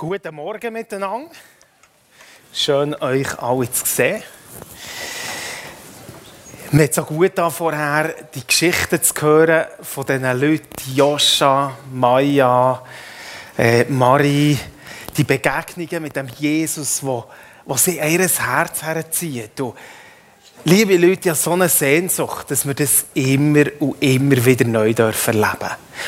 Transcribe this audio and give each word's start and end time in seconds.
Guten 0.00 0.32
Morgen 0.32 0.72
miteinander. 0.74 1.28
Schön, 2.52 2.94
euch 3.02 3.36
alle 3.42 3.68
zu 3.72 3.84
sehen. 3.84 4.22
Mir 6.70 6.84
hat 6.84 6.94
so 6.94 7.02
gut 7.02 7.32
da 7.34 7.50
vorher 7.50 8.14
die 8.32 8.46
Geschichten 8.46 9.02
zu 9.02 9.12
hören 9.20 9.66
von 9.82 10.06
diesen 10.06 10.40
Leuten, 10.40 10.94
Joscha, 10.94 11.76
Maya, 11.92 12.80
äh, 13.58 13.86
Marie, 13.86 14.56
die 15.16 15.24
Begegnungen 15.24 16.00
mit 16.04 16.14
dem 16.14 16.28
Jesus, 16.28 17.02
wo, 17.02 17.24
wo 17.64 17.76
sie 17.76 17.96
ihr 17.96 18.20
Herz 18.20 18.80
herziehen. 18.80 19.50
Du, 19.56 19.74
liebe 20.62 20.96
Leute, 20.96 21.22
ich 21.22 21.28
habe 21.30 21.38
so 21.38 21.52
eine 21.54 21.68
Sehnsucht, 21.68 22.52
dass 22.52 22.64
wir 22.64 22.74
das 22.74 23.06
immer 23.14 23.64
und 23.80 24.00
immer 24.00 24.44
wieder 24.44 24.64
neu 24.64 24.92
erleben 24.92 24.94
dürfen. 24.94 25.44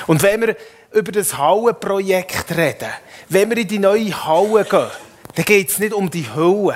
Und 0.07 0.23
wenn 0.23 0.43
wir 0.43 0.57
über 0.93 1.11
das 1.11 1.37
Hallenprojekt 1.37 2.57
reden, 2.57 2.91
wenn 3.31 3.49
wir 3.49 3.59
in 3.59 3.69
die 3.69 3.79
neue 3.79 4.27
Halle 4.27 4.65
gehen, 4.65 4.91
dann 5.37 5.45
geht 5.45 5.71
es 5.71 5.79
nicht 5.79 5.95
um 5.95 6.11
die 6.11 6.27
Hölle, 6.35 6.75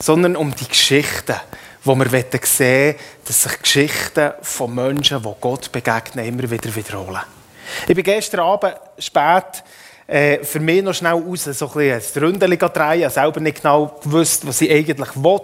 sondern 0.00 0.36
um 0.36 0.54
die 0.54 0.66
Geschichten, 0.66 1.36
wo 1.84 1.94
wir 1.94 2.24
sehen 2.44 2.96
dass 3.26 3.42
sich 3.42 3.60
Geschichten 3.60 4.32
von 4.40 4.74
Menschen, 4.74 5.22
die 5.22 5.34
Gott 5.40 5.70
begegnen, 5.70 6.26
immer 6.26 6.50
wieder 6.50 6.74
wiederholen. 6.74 7.20
Ich 7.86 7.94
bin 7.94 8.04
gestern 8.04 8.40
Abend 8.40 8.74
spät 8.98 9.62
äh, 10.06 10.42
für 10.42 10.60
mich 10.60 10.82
noch 10.82 10.94
schnell 10.94 11.12
raus, 11.12 11.44
so 11.44 11.66
ein 11.66 12.00
bisschen 12.00 12.22
ein 12.22 12.40
Ründchen 12.40 12.72
drehen. 12.72 13.10
Selber 13.10 13.40
nicht 13.40 13.62
genau 13.62 14.00
gewusst, 14.02 14.46
was 14.46 14.62
ich 14.62 14.70
eigentlich 14.70 15.14
will. 15.14 15.40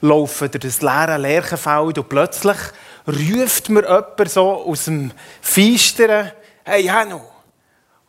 Laufen 0.00 0.50
durch 0.50 0.62
das 0.62 0.82
leere 0.82 1.18
Lerchenfeld 1.18 1.98
und 1.98 2.08
plötzlich 2.08 2.56
ruft 3.06 3.68
mir 3.68 3.82
jemand 3.82 4.30
so 4.30 4.64
aus 4.64 4.86
dem 4.86 5.12
Feisteren, 5.40 6.32
«Hey, 6.64 6.84
Hanno, 6.84 7.31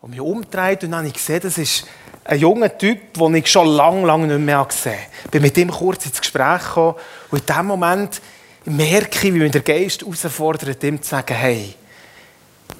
und 0.03 0.09
mich 0.09 0.19
umgedreht 0.19 0.83
und 0.83 0.91
dann 0.91 0.99
habe 0.99 1.07
ich 1.07 1.13
gesehen, 1.13 1.39
das 1.41 1.57
ist 1.57 1.87
ein 2.25 2.37
junger 2.37 2.77
Typ, 2.77 3.13
den 3.13 3.35
ich 3.35 3.49
schon 3.49 3.67
lange, 3.67 4.05
lange 4.05 4.27
nicht 4.27 4.45
mehr 4.45 4.65
gesehen 4.65 4.91
habe. 4.91 5.07
Ich 5.23 5.31
bin 5.31 5.41
mit 5.41 5.57
ihm 5.57 5.71
kurz 5.71 6.05
ins 6.05 6.19
Gespräch 6.19 6.61
gekommen 6.61 6.95
und 7.31 7.49
in 7.49 7.55
dem 7.55 7.65
Moment 7.65 8.21
merke 8.65 9.27
ich, 9.27 9.33
wie 9.33 9.39
mich 9.39 9.51
der 9.53 9.61
Geist 9.61 10.01
herausfordert, 10.01 10.83
ihm 10.83 11.01
zu 11.01 11.09
sagen, 11.09 11.33
hey, 11.33 11.73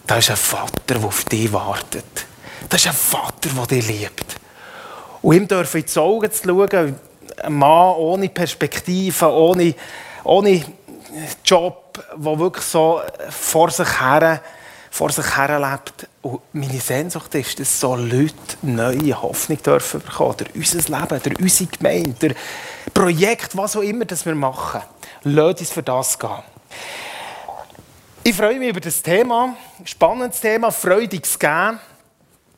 da 0.06 0.18
ist 0.18 0.32
ein 0.32 0.36
Vater, 0.36 0.82
der 0.86 0.98
auf 0.98 1.24
dich 1.24 1.54
wartet. 1.54 2.26
Das 2.68 2.82
ist 2.82 2.88
ein 2.88 2.94
Vater, 2.94 3.50
der 3.56 3.68
dich 3.68 3.88
liebt. 3.88 4.36
Und 5.22 5.36
ihm 5.38 5.48
dürfen 5.48 5.80
in 5.80 5.86
die 5.86 6.00
Augen 6.00 6.30
zu 6.30 6.44
schauen, 6.44 7.00
ein 7.42 7.54
Mann 7.54 7.96
ohne 7.96 8.28
Perspektive, 8.28 9.32
ohne, 9.32 9.74
ohne 10.26 10.62
Job, 11.46 12.04
der 12.18 12.40
wirklich 12.40 12.66
so 12.66 13.02
vor 13.30 13.72
sich 13.72 14.02
her 14.02 14.42
vor 14.94 15.10
sich 15.10 15.36
her 15.36 15.60
lebt. 15.60 16.08
Und 16.22 16.40
meine 16.54 16.80
Sehnsucht 16.80 17.34
ist, 17.34 17.60
dass 17.60 17.80
so 17.80 17.96
Leute 17.96 18.36
neue 18.62 19.20
Hoffnung 19.20 19.58
dürfen 19.64 20.02
bekommen. 20.02 20.38
Durch 20.38 20.56
unser 20.56 21.00
Leben, 21.00 21.24
durch 21.24 21.40
unsere 21.40 21.70
Gemeinde, 21.72 22.14
durch 22.20 22.36
Projekt, 22.94 23.58
was 23.58 23.76
auch 23.76 23.82
immer 23.82 24.06
das 24.06 24.24
wir 24.24 24.36
machen. 24.36 24.82
Lasst 25.24 25.62
uns 25.62 25.72
für 25.72 25.82
das 25.82 26.20
gehen. 26.20 26.44
Ich 28.24 28.36
freue 28.36 28.60
mich 28.60 28.70
über 28.70 28.82
das 28.82 29.02
Thema. 29.02 29.58
Spannendes 29.84 30.40
Thema, 30.40 30.70
freudiges 30.70 31.40
Gehen. 31.40 31.80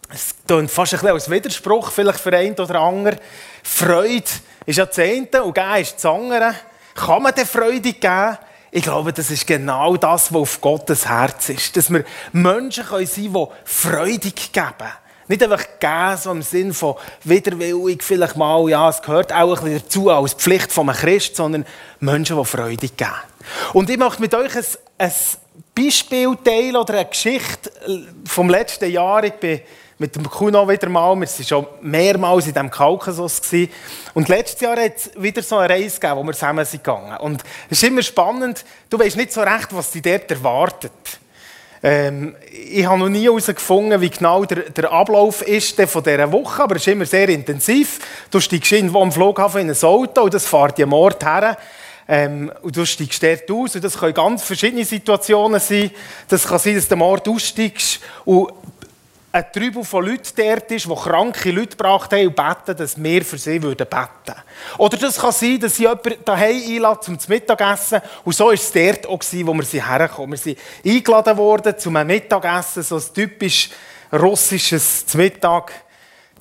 Es 0.09 0.35
klingt 0.45 0.69
fast 0.69 0.93
ein 0.93 0.99
bisschen 0.99 1.13
als 1.13 1.31
Widerspruch, 1.31 1.89
vielleicht 1.89 2.19
für 2.19 2.35
einen 2.35 2.55
oder 2.55 2.81
anderen. 2.81 3.17
Freude 3.63 4.25
ist 4.65 4.77
ja 4.77 4.85
das 4.85 4.99
eine 4.99 5.41
und 5.41 5.55
Gehen 5.55 5.75
ist 5.77 5.95
das 5.95 6.05
andere. 6.05 6.53
Kann 6.95 7.23
man 7.23 7.33
denn 7.33 7.45
Freude 7.45 7.93
geben? 7.93 8.37
Ich 8.75 8.83
glaube, 8.83 9.13
das 9.13 9.31
ist 9.31 9.47
genau 9.47 9.95
das, 9.95 10.33
was 10.33 10.41
auf 10.41 10.59
Gottes 10.59 11.07
Herz 11.07 11.47
ist. 11.47 11.77
Dass 11.77 11.89
wir 11.89 12.03
Menschen 12.33 12.83
sein 12.83 13.07
können, 13.07 13.33
die 13.33 13.47
freudig 13.63 14.51
geben. 14.51 14.91
Nicht 15.29 15.41
einfach 15.41 15.65
geben, 15.79 16.17
so 16.17 16.31
im 16.31 16.41
Sinn 16.41 16.73
von 16.73 16.95
widerwillig, 17.23 18.03
vielleicht 18.03 18.35
mal, 18.35 18.69
ja, 18.69 18.89
es 18.89 19.01
gehört 19.01 19.31
auch 19.31 19.59
ein 19.59 19.63
bisschen 19.63 19.81
dazu 19.81 20.09
als 20.09 20.33
Pflicht 20.33 20.73
von 20.73 20.89
einem 20.89 20.97
Christ, 20.97 21.37
sondern 21.37 21.65
Menschen, 22.01 22.37
die 22.37 22.43
freudig 22.43 22.97
geben. 22.97 23.11
Und 23.71 23.89
ich 23.89 23.97
möchte 23.97 24.21
mit 24.21 24.35
euch 24.35 24.53
ein, 24.53 24.65
ein 24.97 25.11
Beispiel 25.73 26.35
teilen 26.43 26.75
oder 26.75 26.95
eine 26.95 27.05
Geschichte 27.05 27.71
vom 28.25 28.49
letzten 28.49 28.91
Jahr. 28.91 29.23
Ich 29.23 29.35
bin 29.35 29.61
mit 29.97 30.15
dem 30.15 30.29
Kuno 30.29 30.67
wieder 30.67 30.89
mal. 30.89 31.15
Wir 31.15 31.27
waren 31.27 31.45
schon 31.45 31.67
mehrmals 31.81 32.47
in 32.47 32.53
diesem 32.53 32.69
Kaukasus. 32.69 33.41
Gewesen. 33.41 33.71
Und 34.13 34.27
letztes 34.27 34.61
Jahr 34.61 34.77
hat 34.77 34.97
es 34.97 35.11
wieder 35.15 35.41
so 35.41 35.57
eine 35.57 35.73
Reise 35.73 35.99
gegeben, 35.99 36.19
wo 36.19 36.23
wir 36.23 36.33
zusammen 36.33 36.65
sind 36.65 36.83
gegangen. 36.83 37.17
Und 37.17 37.43
es 37.69 37.81
ist 37.81 37.87
immer 37.87 38.01
spannend, 38.01 38.65
du 38.89 38.99
weißt 38.99 39.15
nicht 39.15 39.31
so 39.31 39.41
recht, 39.41 39.69
was 39.71 39.91
dich 39.91 40.01
dort 40.01 40.29
erwartet. 40.29 40.91
Ähm, 41.81 42.35
ich 42.51 42.85
habe 42.85 42.99
noch 42.99 43.09
nie 43.09 43.23
herausgefunden, 43.23 44.01
wie 44.01 44.09
genau 44.09 44.43
der, 44.43 44.69
der 44.69 44.91
Ablauf 44.91 45.41
ist 45.43 45.79
von 45.81 46.03
dieser 46.03 46.31
Woche, 46.31 46.63
aber 46.63 46.77
es 46.77 46.81
ist 46.81 46.91
immer 46.91 47.05
sehr 47.05 47.29
intensiv. 47.29 47.99
Du 48.31 48.39
steigst 48.39 48.71
irgendwo 48.71 49.01
am 49.01 49.11
Flughafen 49.11 49.61
in 49.61 49.69
ein 49.69 49.83
Auto 49.83 50.23
und 50.23 50.33
das 50.33 50.47
fährt 50.47 50.77
dir 50.77 50.87
Mord 50.87 51.23
her. 51.23 51.57
Ähm, 52.07 52.51
und 52.61 52.75
du 52.75 52.85
steigst 52.85 53.23
dort 53.23 53.49
aus. 53.49 53.75
Und 53.75 53.83
das 53.83 53.97
können 53.97 54.13
ganz 54.13 54.43
verschiedene 54.43 54.85
Situationen 54.85 55.59
sein. 55.59 55.91
Das 56.27 56.47
kann 56.47 56.59
sein, 56.59 56.75
dass 56.75 56.87
du 56.87 56.95
Mord 56.95 57.27
aussteigst 57.27 57.99
und 58.25 58.49
ein 59.35 59.51
Trübel 59.51 59.83
von 59.83 60.05
Leuten 60.05 60.31
dort 60.37 60.71
ist, 60.71 60.85
die 60.85 60.95
kranke 60.95 61.51
Leute 61.51 61.75
gebracht 61.75 62.13
haben 62.13 62.27
und 62.27 62.35
beten, 62.37 62.77
dass 62.77 63.03
wir 63.03 63.25
für 63.25 63.37
sie 63.37 63.61
würden. 63.61 63.85
Oder 64.77 64.97
das 64.97 65.19
kann 65.19 65.33
sein, 65.33 65.59
dass 65.59 65.75
sie 65.75 65.83
jemanden 65.83 66.23
daheim 66.23 66.63
einladen 66.65 67.01
zum 67.01 67.17
Mittagessen. 67.27 67.99
Und 68.23 68.33
so 68.33 68.45
war 68.45 68.53
es 68.53 68.71
dort 68.71 69.05
auch, 69.05 69.19
wo 69.19 69.53
wir 69.53 69.63
sie 69.63 69.85
herkommen. 69.85 70.31
Wir 70.31 70.37
sind 70.37 70.57
eingeladen 70.85 71.35
worden 71.35 71.77
zum 71.77 71.93
Mittagessen, 71.93 72.81
so 72.81 72.95
ein 72.95 73.03
typisch 73.13 73.71
russisches 74.13 75.03
Mittag. 75.15 75.73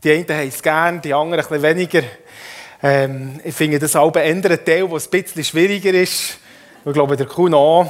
Die 0.05 0.13
einen 0.13 0.29
haben 0.29 0.49
es 0.49 0.63
gern, 0.63 1.01
die 1.01 1.13
anderen 1.13 1.45
ein 1.45 1.49
bisschen 1.49 1.63
weniger. 1.65 2.03
Ähm, 2.81 3.41
ich 3.43 3.57
finde 3.57 3.81
das 3.81 3.97
auch 3.97 4.15
ein 4.15 4.41
Teil, 4.41 4.89
es 4.95 5.07
ein 5.07 5.11
bisschen 5.11 5.43
schwieriger 5.43 5.95
ist. 5.95 6.39
Ich 6.85 6.93
glaube, 6.93 7.17
der 7.17 7.27
Kuhn 7.27 7.55
auch. 7.55 7.87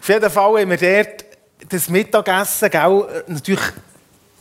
Auf 0.00 0.08
jeden 0.08 0.28
Fall 0.28 0.60
haben 0.60 0.70
wir 0.70 1.04
dort 1.04 1.24
das 1.68 1.88
Mittagessen, 1.88 2.68
gell, 2.68 3.24
natürlich 3.28 3.60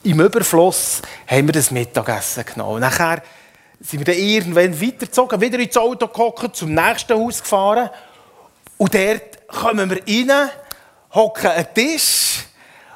im 0.03 0.19
Überfluss 0.21 1.01
haben 1.27 1.47
wir 1.47 1.53
das 1.53 1.71
Mittagessen 1.71 2.45
genommen. 2.45 2.81
Nachher 2.81 3.21
sind 3.81 3.99
wir 3.99 4.13
dann 4.13 4.21
irgendwann 4.21 4.81
weitergezogen, 4.81 5.41
wieder 5.41 5.59
ins 5.59 5.77
Auto 5.77 6.07
gekommen, 6.07 6.53
zum 6.53 6.73
nächsten 6.73 7.13
Haus 7.13 7.41
gefahren. 7.41 7.89
Und 8.77 8.93
dort 8.93 9.47
kommen 9.47 9.89
wir 9.89 10.01
rein, 10.07 10.49
hocken 11.13 11.51
den 11.55 11.73
Tisch 11.73 12.45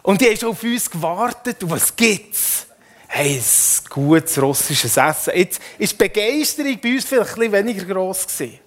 und 0.01 0.21
die 0.21 0.35
schon 0.37 0.49
auf 0.49 0.63
uns 0.63 0.89
gewartet. 0.89 1.63
Und 1.63 1.71
was 1.71 1.95
gibt's? 1.95 2.67
Hey, 3.07 3.35
ein 3.37 3.89
gutes 3.89 4.41
russisches 4.41 4.97
Essen. 4.97 5.33
Jetzt 5.35 5.61
ist 5.77 5.91
die 5.91 5.97
Begeisterung 5.97 6.79
bei 6.81 6.95
uns 6.95 7.05
vielleicht 7.05 7.31
ein 7.31 7.35
bisschen 7.35 7.51
weniger 7.51 7.85
gross 7.85 8.25
gewesen. 8.25 8.59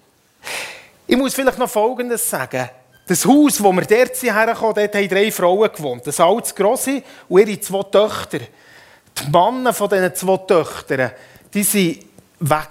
Ich 1.05 1.17
muss 1.17 1.33
vielleicht 1.33 1.57
noch 1.57 1.69
Folgendes 1.69 2.29
sagen. 2.29 2.69
Das 3.07 3.25
Haus, 3.25 3.63
wo 3.63 3.71
wir 3.71 3.83
dort 3.83 4.21
herkamen, 4.21 4.75
dort 4.75 4.95
haben 4.95 5.07
drei 5.07 5.31
Frauen 5.31 5.71
gewohnt. 5.71 6.05
Das 6.05 6.19
alte 6.19 6.53
Grosse 6.53 7.01
und 7.29 7.47
ihre 7.47 7.59
zwei 7.61 7.83
Töchter. 7.83 8.39
Die 8.39 9.31
Männer 9.31 9.73
von 9.73 9.89
diesen 9.89 10.13
zwei 10.13 10.37
Töchtern, 10.37 11.11
die 11.53 11.65
waren 11.73 12.49
weg. 12.51 12.67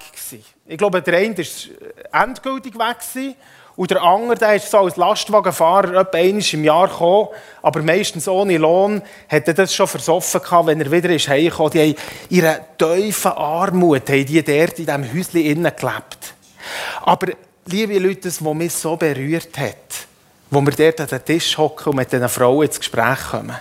Ich 0.69 0.77
glaube, 0.79 1.01
der 1.01 1.19
eine 1.19 1.39
war 1.39 2.23
endgültig 2.23 2.75
weg. 2.75 3.35
Und 3.77 3.91
der 3.91 4.03
andere, 4.03 4.39
der 4.39 4.57
ist 4.57 4.71
so 4.71 4.79
als 4.79 4.97
Lastwagenfahrer 4.97 6.01
etwa 6.01 6.19
einmal 6.19 6.45
im 6.51 6.65
Jahr 6.65 6.89
gekommen, 6.89 7.29
aber 7.61 7.83
meistens 7.83 8.27
ohne 8.27 8.57
Lohn, 8.57 9.03
hat 9.29 9.49
er 9.49 9.55
das 9.55 9.75
schon 9.75 9.87
versoffen 9.87 10.41
gehabt, 10.41 10.67
wenn 10.67 10.81
er 10.81 10.91
wieder 10.91 11.11
ist. 11.11 11.27
Die 11.29 11.51
haben 11.51 11.95
ihre 12.31 12.61
tiefen 12.79 13.33
Armut, 13.33 14.09
haben 14.09 14.25
die 14.25 14.43
dort 14.43 14.79
in 14.79 14.87
diesem 14.87 15.13
Häuschen 15.13 15.41
innen 15.41 15.73
gelebt. 15.77 16.35
Aber, 17.03 17.33
liebe 17.67 17.99
Leute, 17.99 18.23
das, 18.23 18.43
was 18.43 18.55
mich 18.55 18.73
so 18.73 18.97
berührt 18.97 19.59
hat, 19.59 20.07
wo 20.51 20.61
wir 20.61 20.73
dort 20.73 21.01
an 21.01 21.07
den 21.09 21.25
Tisch 21.25 21.57
hocken 21.59 21.91
und 21.91 21.97
mit 21.97 22.13
diesen 22.13 22.29
Frauen 22.29 22.67
ins 22.67 22.79
Gespräch 22.79 23.19
kommen, 23.31 23.57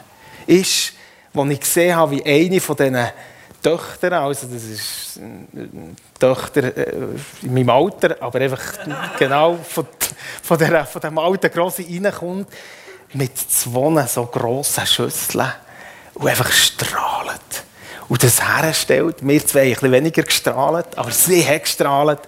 ist, 0.47 0.93
als 1.33 1.49
ich 1.49 1.59
gesehen 1.59 1.95
habe, 1.95 2.11
wie 2.11 2.25
eine 2.25 2.61
von 2.61 2.75
diesen 2.75 3.07
Töchtern, 3.61 4.13
also 4.13 4.47
das 4.47 4.63
ist 4.63 5.19
eine 5.19 5.95
Töchter 6.19 6.77
äh, 6.77 6.91
in 7.41 7.53
meinem 7.53 7.69
Alter, 7.71 8.15
aber 8.19 8.39
einfach 8.39 8.61
genau 9.17 9.55
von, 9.55 9.87
von, 10.43 10.57
der, 10.59 10.85
von 10.85 11.01
dem 11.01 11.17
alten 11.17 11.49
Grossen 11.49 11.85
reinkommt, 11.85 12.47
mit 13.13 13.35
zwei 13.37 14.05
so 14.05 14.25
grossen 14.27 14.85
Schüsseln 14.85 15.51
und 16.13 16.27
einfach 16.27 16.51
strahlt. 16.51 17.41
Und 18.07 18.21
das 18.21 18.39
herstellt, 18.47 19.17
wir 19.21 19.45
zwei 19.47 19.61
ein 19.61 19.69
bisschen 19.71 19.91
weniger 19.91 20.23
gestrahlt, 20.23 20.95
aber 20.95 21.09
sie 21.09 21.45
hat 21.45 21.63
gestrahlt, 21.63 22.19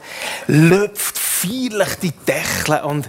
lüpft 0.48 1.20
feierlich 1.20 1.96
die 2.02 2.12
Deckel 2.12 2.84
und 2.84 3.08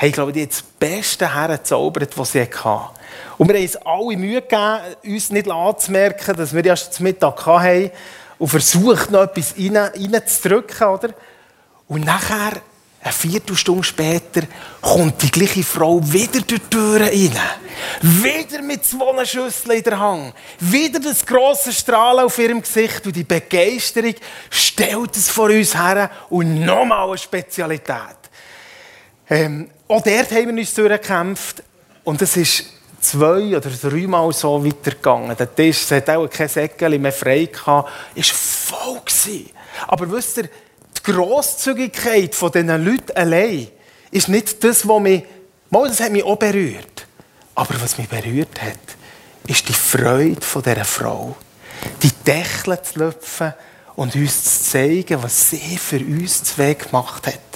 haben, 0.00 0.12
glaube 0.12 0.32
ich, 0.38 0.48
das 0.48 0.62
Beste 0.62 1.34
hergezaubert, 1.34 2.16
was 2.16 2.32
sie 2.32 2.42
hatten. 2.42 2.90
Und 3.36 3.48
wir 3.48 3.56
haben 3.56 3.62
uns 3.62 3.76
alle 3.76 4.16
Mühe 4.16 4.40
gegeben, 4.40 4.78
uns 5.04 5.30
nicht 5.30 5.50
anzumerken, 5.50 6.36
dass 6.36 6.54
wir 6.54 6.64
erst 6.64 6.94
zum 6.94 7.04
Mittag 7.04 7.44
hatten 7.44 7.90
und 8.38 8.48
versucht, 8.48 9.10
noch 9.10 9.22
etwas 9.22 9.54
rein, 9.58 9.76
reinzudrücken. 9.76 10.86
Oder? 10.86 11.10
Und 11.88 12.04
nachher 12.04 12.52
eine 13.02 13.12
Viertelstunde 13.12 13.82
später 13.82 14.42
kommt 14.80 15.22
die 15.22 15.30
gleiche 15.30 15.62
Frau 15.62 16.00
wieder 16.02 16.40
durch 16.40 16.60
die 16.60 16.70
Tür 16.70 17.00
rein. 17.00 17.36
Wieder 18.02 18.62
mit 18.62 18.84
zwei 18.84 19.24
Schüsseln 19.24 19.78
in 19.78 19.82
der 19.82 19.98
Hand. 19.98 20.34
Wieder 20.60 21.00
das 21.00 21.24
grosse 21.24 21.72
Strahlen 21.72 22.24
auf 22.24 22.38
ihrem 22.38 22.62
Gesicht 22.62 23.04
und 23.06 23.16
die 23.16 23.24
Begeisterung 23.24 24.14
stellt 24.50 25.16
es 25.16 25.30
vor 25.30 25.48
uns 25.48 25.74
her 25.74 26.10
und 26.28 26.64
nochmal 26.64 27.08
eine 27.08 27.18
Spezialität. 27.18 28.16
Ähm, 29.28 29.70
auch 29.90 30.02
dort 30.02 30.30
haben 30.30 30.48
wir 30.48 30.60
uns 30.60 30.74
durchgekämpft 30.74 31.62
und 32.04 32.22
es 32.22 32.36
ist 32.36 32.64
zwei 33.00 33.56
oder 33.56 33.70
dreimal 33.70 34.32
so 34.32 34.64
weitergegangen. 34.64 35.36
Der 35.36 35.54
Tisch, 35.54 35.82
es 35.82 35.90
hat 35.90 36.10
auch 36.10 36.28
kein 36.28 36.48
Säckchen 36.48 37.00
mehr 37.00 37.12
frei 37.12 37.46
gehabt, 37.46 37.90
ist 38.14 38.30
voll 38.30 39.00
gewesen. 39.04 39.50
Aber 39.88 40.10
wisst 40.10 40.38
ihr, 40.38 40.44
die 40.44 41.12
Grosszügigkeit 41.12 42.34
von 42.34 42.52
diesen 42.52 42.84
Leuten 42.84 43.12
allein 43.16 43.68
ist 44.10 44.28
nicht 44.28 44.62
das, 44.62 44.86
was 44.86 45.00
mich, 45.00 45.24
mal, 45.70 45.88
das 45.88 46.00
hat 46.00 46.12
mich 46.12 46.24
auch 46.24 46.36
berührt. 46.36 47.06
Aber 47.54 47.74
was 47.80 47.98
mich 47.98 48.08
berührt 48.08 48.60
hat, 48.60 48.78
ist 49.46 49.68
die 49.68 49.72
Freude 49.72 50.40
von 50.40 50.62
dieser 50.62 50.84
Frau. 50.84 51.36
Die 52.02 52.12
Dächle 52.26 52.80
zu 52.82 52.98
lüpfen 52.98 53.54
und 53.96 54.14
uns 54.14 54.44
zu 54.44 54.70
zeigen, 54.70 55.22
was 55.22 55.50
sie 55.50 55.78
für 55.78 55.98
uns 55.98 56.44
zwei 56.44 56.74
gemacht 56.74 57.26
hat. 57.26 57.49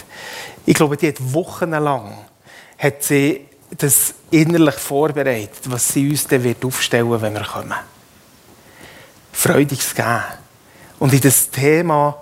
Ich 0.67 0.75
glaube, 0.75 0.97
die 0.97 1.09
hat 1.09 1.17
wochenlang 1.33 2.19
hat 2.79 3.03
sie 3.03 3.47
das 3.77 4.15
innerlich 4.31 4.75
vorbereitet, 4.77 5.61
was 5.65 5.89
sie 5.89 6.11
uns 6.11 6.27
dann 6.27 6.43
wird 6.45 6.65
aufstellen 6.65 7.21
wenn 7.21 7.35
wir 7.35 7.45
kommen. 7.45 7.75
Freudiges 9.33 9.95
Geben. 9.95 10.23
Und 10.99 11.13
in 11.13 11.21
das 11.21 11.51
Thema, 11.51 12.17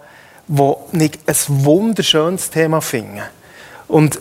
wo 0.49 0.89
nicht 0.93 1.19
ein 1.27 1.65
wunderschönes 1.65 2.51
Thema 2.51 2.81
finde. 2.81 3.25
Und 3.89 4.21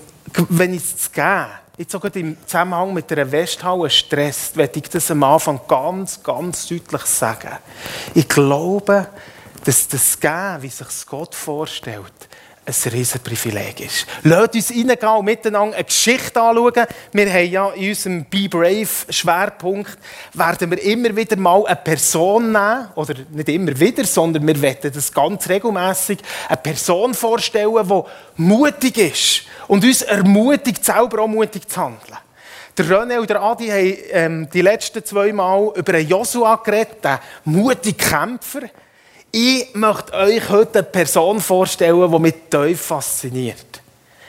wenn 0.50 0.74
ich 0.74 0.84
es 0.84 1.12
gebe, 1.12 1.48
jetzt 1.78 1.92
sogar 1.92 2.16
im 2.16 2.38
Zusammenhang 2.46 2.94
mit 2.94 3.10
der 3.10 3.32
Westhalle 3.32 3.90
stresst, 3.90 4.56
werde 4.58 4.80
ich 4.80 4.90
das 4.90 5.10
am 5.10 5.24
Anfang 5.24 5.62
ganz, 5.68 6.22
ganz 6.22 6.68
deutlich 6.68 7.02
sagen. 7.04 7.58
Ich 8.14 8.28
glaube, 8.28 9.08
dass 9.64 9.88
das 9.88 10.20
Geben, 10.20 10.62
wie 10.62 10.70
sich 10.70 11.06
Gott 11.08 11.34
vorstellt, 11.34 12.21
ein 12.72 12.92
Riesenprivileg 12.92 13.80
ist. 13.82 14.08
Lasst 14.24 14.56
uns 14.56 14.72
reingehen 14.72 15.10
und 15.10 15.26
miteinander 15.26 15.76
eine 15.76 15.84
Geschichte 15.84 16.42
anschauen. 16.42 16.86
Wir 17.12 17.34
haben 17.34 17.52
ja 17.52 17.70
in 17.72 17.90
unserem 17.90 18.26
Be 18.26 18.50
Brave-Schwerpunkt, 18.50 19.98
werden 20.34 20.72
wir 20.72 20.82
immer 20.84 21.16
wieder 21.16 21.36
mal 21.36 21.66
eine 21.66 21.76
Person 21.76 22.52
nehmen, 22.52 22.88
oder 22.96 23.14
nicht 23.32 23.50
immer 23.50 23.80
wieder, 23.80 24.06
sondern 24.06 24.48
wir 24.48 24.62
werden 24.62 24.92
das 24.94 25.12
ganz 25.12 25.48
regelmäßig 25.50 26.20
eine 26.48 26.58
Person 26.58 27.14
vorstellen, 27.14 27.88
die 27.88 28.02
mutig 28.38 28.98
ist 28.98 29.44
und 29.68 29.84
uns 29.84 30.02
ermutigt, 30.02 30.84
selber 30.84 31.24
auch 31.24 31.28
mutig 31.28 31.70
zu 31.70 31.82
handeln. 31.82 32.18
Der 32.78 32.86
René 32.86 33.20
und 33.20 33.30
der 33.30 33.42
Adi 33.42 33.68
haben 33.68 33.98
ähm, 34.12 34.50
die 34.52 34.62
letzten 34.62 35.04
zwei 35.04 35.34
Mal 35.34 35.72
über 35.76 35.94
einen 35.94 36.08
Joshua 36.08 36.56
geredet, 36.56 37.04
den 37.04 37.20
mutigen 37.44 37.98
Kämpfer. 37.98 38.62
Ich 39.34 39.74
möchte 39.76 40.14
euch 40.14 40.50
heute 40.50 40.80
eine 40.80 40.88
Person 40.88 41.40
vorstellen, 41.40 42.12
die 42.12 42.20
mich 42.20 42.34
tief 42.50 42.82
fasziniert. 42.82 43.82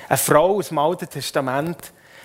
Eine 0.09 0.17
Frau 0.17 0.59
aus 0.59 0.69
dem 0.69 0.79
Alten 0.79 1.09
Testament, 1.09 1.79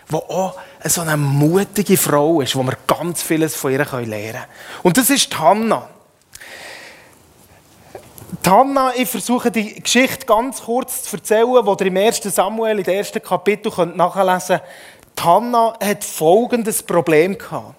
die 0.09 0.15
auch 0.15 0.55
so 0.85 1.01
eine 1.01 1.17
mutige 1.17 1.97
Frau 1.97 2.41
ist, 2.41 2.55
wo 2.55 2.61
wir 2.61 2.77
ganz 2.85 3.23
vieles 3.23 3.55
von 3.55 3.71
ihr 3.71 3.79
lernen 3.79 4.11
können. 4.11 4.43
Und 4.83 4.97
das 4.97 5.09
ist 5.09 5.37
Hannah. 5.39 5.89
Hannah, 8.45 8.93
ich 8.95 9.09
versuche 9.09 9.51
die 9.51 9.81
Geschichte 9.81 10.25
ganz 10.25 10.61
kurz 10.61 11.03
zu 11.03 11.17
erzählen, 11.17 11.65
die 11.65 11.83
ihr 11.83 11.87
im 11.87 11.97
1. 11.97 12.21
Samuel, 12.23 12.79
im 12.79 12.85
ersten 12.85 13.21
Kapitel 13.21 13.71
nachlesen 13.87 14.59
könnt. 14.59 15.25
Hannah 15.25 15.77
hat 15.83 16.03
folgendes 16.03 16.83
Problem 16.83 17.37
gehabt. 17.37 17.75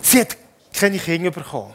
Sie 0.00 0.20
hat 0.20 0.36
keine 0.72 0.98
Kinder 0.98 1.30
bekommen. 1.30 1.74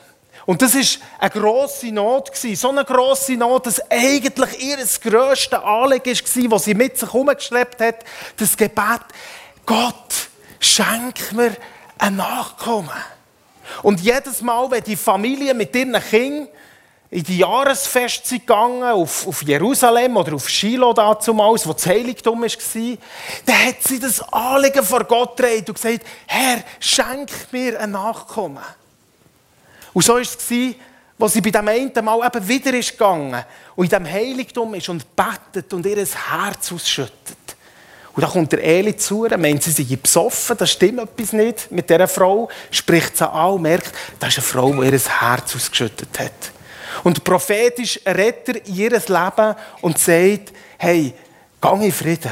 Und 0.49 0.63
das 0.63 0.73
war 0.73 0.83
eine 1.19 1.29
grosse 1.29 1.91
Not. 1.91 2.35
So 2.35 2.69
eine 2.69 2.83
grosse 2.83 3.33
Not, 3.33 3.67
dass 3.67 3.79
eigentlich 3.91 4.59
ihr 4.59 4.77
grösstes 4.77 5.53
Anliegen 5.53 6.17
war, 6.17 6.49
das 6.49 6.63
sie 6.65 6.73
mit 6.73 6.97
sich 6.97 7.07
herumgeschleppt 7.07 7.79
hat. 7.79 7.97
Das 8.35 8.57
Gebet, 8.57 9.01
Gott, 9.63 10.27
schenk 10.59 11.33
mir 11.33 11.55
ein 11.99 12.15
Nachkommen. 12.15 12.89
Und 13.83 14.01
jedes 14.01 14.41
Mal, 14.41 14.71
wenn 14.71 14.83
die 14.83 14.95
Familie 14.95 15.53
mit 15.53 15.75
ihren 15.75 15.93
Kindern 16.01 16.47
in 17.11 17.23
die 17.23 17.37
Jahresfest 17.37 18.27
gegangen, 18.27 18.81
auf, 18.81 19.27
auf 19.27 19.43
Jerusalem 19.43 20.17
oder 20.17 20.33
auf 20.33 20.49
Shiloh 20.49 20.93
damals, 20.93 21.67
wo 21.67 21.73
das 21.73 21.85
Heiligtum 21.85 22.41
war, 22.41 22.97
dann 23.45 23.67
hat 23.67 23.83
sie 23.83 23.99
das 23.99 24.33
Anliegen 24.33 24.83
vor 24.83 25.03
Gott 25.03 25.37
gedreht 25.37 25.69
und 25.69 25.75
gesagt, 25.75 26.03
Herr, 26.25 26.63
schenk 26.79 27.29
mir 27.51 27.79
ein 27.79 27.91
Nachkommen. 27.91 28.63
Und 29.93 30.03
so 30.03 30.13
war 30.13 30.21
es, 30.21 30.37
als 31.19 31.33
sie 31.33 31.41
bei 31.41 31.51
dem 31.51 31.67
einen 31.67 32.05
Mal 32.05 32.25
eben 32.25 32.47
wieder 32.47 32.73
ist 32.73 32.91
gegangen 32.91 33.43
und 33.75 33.85
in 33.85 33.89
diesem 33.89 34.13
Heiligtum 34.13 34.73
ist 34.75 34.89
und 34.89 35.05
betet 35.15 35.73
und 35.73 35.85
ihr 35.85 35.97
Herz 35.97 36.71
ausschüttet. 36.71 37.37
Und 38.13 38.23
dann 38.23 38.31
kommt 38.31 38.51
der 38.51 38.63
Eli 38.63 38.97
zu 38.97 39.25
ihr, 39.25 39.37
meint, 39.37 39.63
sie 39.63 39.71
sei 39.71 39.95
besoffen, 39.95 40.57
da 40.57 40.65
stimmt 40.65 40.99
etwas 40.99 41.33
nicht 41.33 41.71
mit 41.71 41.89
dieser 41.89 42.07
Frau, 42.07 42.49
spricht 42.71 43.17
sie 43.17 43.29
an 43.29 43.53
und 43.53 43.61
merkt, 43.61 43.93
das 44.19 44.29
ist 44.29 44.39
eine 44.39 44.45
Frau, 44.45 44.73
die 44.73 44.89
ihr 44.89 44.99
Herz 44.99 45.55
ausgeschüttet 45.55 46.19
hat. 46.19 46.51
Und 47.03 47.23
prophetisch 47.23 47.99
rettet 48.05 48.67
er 48.67 48.67
ihr 48.67 48.89
Leben 48.89 49.55
und 49.81 49.97
sagt, 49.97 50.53
hey, 50.77 51.13
geh 51.61 51.85
in 51.85 51.91
Frieden, 51.91 52.31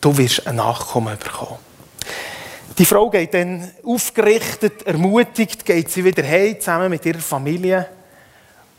du 0.00 0.16
wirst 0.16 0.46
ein 0.46 0.56
Nachkommen 0.56 1.16
bekommen. 1.18 1.58
Die 2.80 2.86
Frau 2.86 3.10
geht 3.10 3.34
dann 3.34 3.70
aufgerichtet, 3.84 4.86
ermutigt, 4.86 5.66
geht 5.66 5.90
sie 5.90 6.02
wieder 6.02 6.26
heim, 6.26 6.58
zusammen 6.58 6.88
mit 6.88 7.04
ihrer 7.04 7.18
Familie 7.18 7.86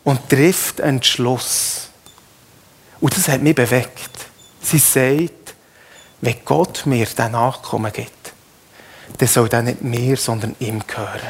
und 0.03 0.27
trifft 0.27 0.81
einen 0.81 0.97
Entschluss. 0.97 1.89
Und 2.99 3.15
das 3.15 3.27
hat 3.27 3.43
mich 3.43 3.53
bewegt. 3.53 4.09
Sie 4.59 4.79
sagt, 4.79 5.53
wenn 6.19 6.35
Gott 6.43 6.87
mir 6.87 7.05
den 7.05 7.33
Nachkommen 7.33 7.93
gibt, 7.93 8.33
dann 9.19 9.27
soll 9.27 9.47
der 9.49 9.61
nicht 9.61 9.83
mir, 9.83 10.17
sondern 10.17 10.55
ihm 10.57 10.81
gehören. 10.87 11.21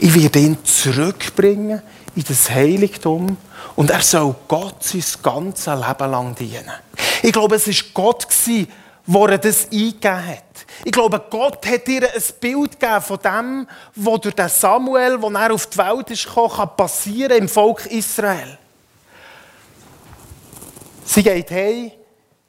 Ich 0.00 0.20
werde 0.20 0.40
ihn 0.40 0.64
zurückbringen 0.64 1.80
in 2.16 2.24
das 2.26 2.50
Heiligtum 2.50 3.36
und 3.76 3.90
er 3.90 4.02
soll 4.02 4.34
Gott 4.48 4.82
sein 4.82 5.04
ganzes 5.22 5.66
Leben 5.66 6.10
lang 6.10 6.34
dienen. 6.34 6.72
Ich 7.22 7.32
glaube, 7.32 7.54
es 7.54 7.68
war 7.68 7.74
Gott, 7.94 8.26
wo 9.10 9.26
er 9.26 9.38
das 9.38 9.64
eingegeben 9.72 10.26
hat. 10.26 10.66
Ich 10.84 10.92
glaube, 10.92 11.20
Gott 11.30 11.66
hat 11.66 11.88
ihr 11.88 12.02
ein 12.02 12.22
Bild 12.40 12.78
gegeben 12.78 13.00
von 13.00 13.18
dem, 13.24 13.68
was 13.94 14.20
durch 14.20 14.34
den 14.34 14.48
Samuel, 14.50 15.20
wo 15.20 15.30
er 15.30 15.52
auf 15.52 15.66
die 15.66 15.78
Welt 15.78 16.10
ist 16.10 16.26
gekommen, 16.26 16.68
kann 16.76 17.30
im 17.30 17.48
Volk 17.48 17.86
Israel. 17.86 18.58
Sie 21.06 21.22
geht 21.22 21.50
heim, 21.50 21.90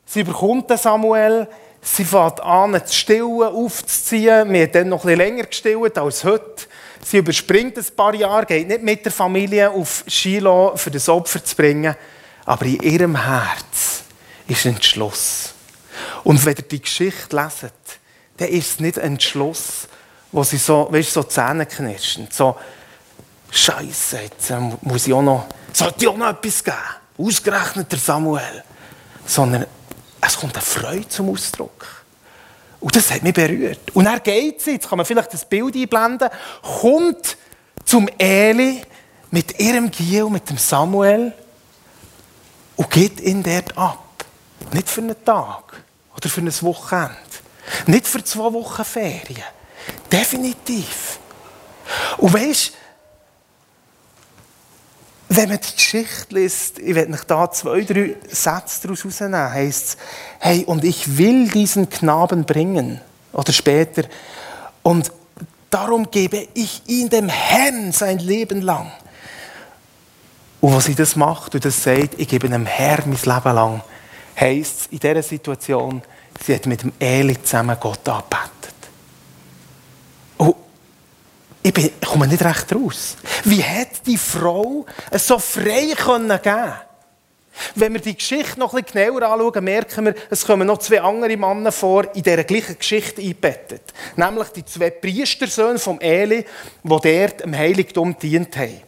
sie 0.05 0.23
bekommt 0.25 0.69
den 0.69 0.77
Samuel, 0.77 1.47
sie 1.81 2.03
fängt 2.03 2.41
an, 2.41 2.85
zu 2.85 2.93
stillen, 2.93 3.41
aufzuziehen. 3.41 4.51
Wir 4.51 4.63
haben 4.63 4.71
dann 4.73 4.89
noch 4.89 5.05
ein 5.05 5.15
länger 5.15 5.45
gestillt 5.45 5.97
als 5.97 6.25
heute. 6.25 6.67
Sie 7.01 7.19
überspringt 7.19 7.77
ein 7.77 7.95
paar 7.95 8.13
Jahre, 8.13 8.45
geht 8.45 8.67
nicht 8.67 8.83
mit 8.83 9.05
der 9.05 9.13
Familie 9.13 9.71
auf 9.71 10.03
Shiloh, 10.07 10.75
für 10.75 10.91
das 10.91 11.07
Opfer 11.07 11.41
zu 11.41 11.55
bringen. 11.55 11.95
Aber 12.45 12.65
in 12.65 12.81
ihrem 12.81 13.15
Herz 13.15 14.03
ist 14.45 14.65
ein 14.65 14.75
Entschluss. 14.75 15.53
Und 16.23 16.45
wenn 16.45 16.55
ihr 16.55 16.63
die 16.63 16.81
Geschichte 16.81 17.35
leset, 17.35 17.73
dann 18.37 18.49
ist 18.49 18.71
es 18.71 18.79
nicht 18.79 18.97
ein 18.97 19.13
Entschluss, 19.13 19.87
wo 20.31 20.43
sie 20.43 20.57
so, 20.57 20.87
weißt, 20.91 21.13
so 21.13 21.23
Zähne 21.23 21.65
knirschen. 21.65 22.27
So, 22.31 22.55
Scheiße, 23.51 24.19
jetzt 24.21 24.51
ähm, 24.51 24.77
muss 24.81 25.07
ich 25.07 25.13
auch 25.13 25.21
noch, 25.21 25.47
sollte 25.73 25.95
ich 25.99 26.07
auch 26.07 26.17
noch 26.17 26.29
etwas 26.29 26.63
geben. 26.63 26.77
Ausgerechnet 27.17 27.91
der 27.91 27.99
Samuel. 27.99 28.63
Sondern 29.25 29.65
es 30.21 30.37
kommt 30.37 30.55
eine 30.55 30.63
Freude 30.63 31.07
zum 31.07 31.29
Ausdruck. 31.29 32.03
Und 32.79 32.95
das 32.95 33.11
hat 33.11 33.23
mich 33.23 33.33
berührt. 33.33 33.93
Und 33.93 34.05
er 34.05 34.19
geht 34.19 34.61
sie, 34.61 34.71
jetzt 34.71 34.87
kann 34.87 34.97
man 34.97 35.05
vielleicht 35.05 35.33
das 35.33 35.45
Bild 35.45 35.75
einblenden, 35.75 36.29
kommt 36.61 37.37
zum 37.83 38.07
Eli 38.17 38.81
mit 39.31 39.59
ihrem 39.59 39.91
Giel, 39.91 40.29
mit 40.29 40.49
dem 40.49 40.57
Samuel 40.57 41.33
und 42.77 42.89
geht 42.89 43.19
ihn 43.19 43.43
dort 43.43 43.77
ab. 43.77 44.25
Nicht 44.71 44.89
für 44.89 45.01
einen 45.01 45.25
Tag 45.25 45.83
oder 46.19 46.29
für 46.29 46.41
ein 46.41 46.61
Wochenende. 46.61 47.15
Nicht 47.87 48.07
für 48.07 48.23
zwei 48.23 48.51
Wochen 48.53 48.83
Ferien. 48.83 49.43
Definitiv. 50.11 51.19
Und 52.17 52.33
weißt 52.33 52.73
wenn 55.31 55.49
man 55.49 55.59
die 55.59 55.75
Geschichte 55.75 56.33
liest, 56.35 56.79
ich 56.79 56.95
werde 56.95 57.13
euch 57.13 57.23
da 57.23 57.51
zwei, 57.51 57.81
drei 57.81 58.15
Sätze 58.27 58.81
daraus 58.81 59.03
herausnehmen, 59.03 59.53
heisst 59.53 59.89
es, 59.89 59.97
hey, 60.39 60.63
und 60.65 60.83
ich 60.83 61.19
will 61.19 61.47
diesen 61.49 61.87
Knaben 61.87 62.45
bringen. 62.45 62.99
Oder 63.31 63.53
später. 63.53 64.05
Und 64.81 65.11
darum 65.69 66.09
gebe 66.09 66.47
ich 66.55 66.81
ihn 66.87 67.09
dem 67.09 67.29
Herrn 67.29 67.91
sein 67.91 68.17
Leben 68.17 68.61
lang. 68.61 68.91
Und 70.61 70.75
was 70.75 70.85
sie 70.85 70.95
das 70.95 71.15
macht 71.15 71.53
und 71.53 71.63
das 71.63 71.83
sagt, 71.83 72.15
ich 72.17 72.27
gebe 72.27 72.49
dem 72.49 72.65
Herrn 72.65 73.03
mein 73.05 73.35
Leben 73.35 73.55
lang, 73.55 73.81
heisst 74.37 74.81
es 74.81 74.87
in 74.87 74.99
dieser 74.99 75.21
Situation, 75.21 76.01
sie 76.45 76.55
hat 76.55 76.65
mit 76.65 76.83
dem 76.83 76.93
Eli 76.99 77.41
zusammen 77.41 77.77
Gott 77.79 78.07
angebetet. 78.07 78.75
Und 80.37 80.55
ich, 81.63 81.73
bin, 81.73 81.85
ich 81.85 82.07
komme 82.07 82.27
nicht 82.27 82.43
recht 82.43 82.73
raus. 82.73 83.17
Wie 83.43 83.63
hat 83.63 84.05
die 84.05 84.17
Frau 84.17 84.85
es 85.11 85.27
so 85.27 85.39
frei 85.39 85.93
können 85.95 86.41
geben 86.41 86.73
wenn 87.75 87.93
wir 87.93 87.99
die 87.99 88.15
Geschichte 88.15 88.59
noch 88.59 88.73
ein 88.73 88.83
bisschen 88.83 89.05
genauer 89.05 89.23
anschauen, 89.23 89.63
merken 89.63 90.05
wir, 90.05 90.15
es 90.29 90.45
kommen 90.45 90.67
noch 90.67 90.77
zwei 90.77 91.01
andere 91.01 91.35
Männer 91.35 91.71
vor, 91.71 92.05
in 92.15 92.23
dieser 92.23 92.43
gleichen 92.43 92.77
Geschichte 92.77 93.21
eingebettet. 93.21 93.81
Nämlich 94.15 94.47
die 94.49 94.65
zwei 94.65 94.89
Priestersöhne 94.89 95.79
vom 95.79 95.99
Eli, 95.99 96.45
die 96.83 96.89
dort 96.89 97.41
im 97.41 97.57
Heiligtum 97.57 98.17
dient 98.17 98.55
haben. 98.55 98.81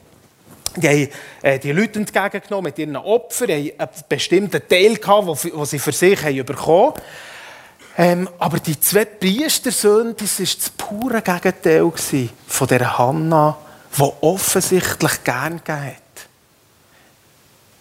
Die 0.77 0.87
haben 0.87 1.09
äh, 1.41 1.59
die 1.59 1.73
Leute 1.73 1.99
entgegengenommen 1.99 2.65
mit 2.65 2.79
ihren 2.79 2.95
Opfern, 2.95 3.49
haben 3.49 3.71
einen 3.77 3.89
bestimmten 4.07 4.61
Teil 4.67 4.95
gehabt, 4.95 5.43
den 5.43 5.65
sie 5.65 5.79
für 5.79 5.91
sich 5.91 6.23
haben 6.23 6.45
bekommen 6.45 6.93
ähm, 7.97 8.29
Aber 8.39 8.59
die 8.59 8.79
zwei 8.79 9.05
Priestersöhne, 9.05 10.13
das 10.13 10.39
war 10.39 10.45
das 10.45 10.69
pure 10.69 11.21
Gegenteil 11.21 12.29
von 12.47 12.67
dieser 12.67 12.97
Hanna, 12.97 13.57
die 13.97 14.11
offensichtlich 14.21 15.23
gern 15.23 15.57
gegeben 15.57 15.85
hat. 15.85 15.95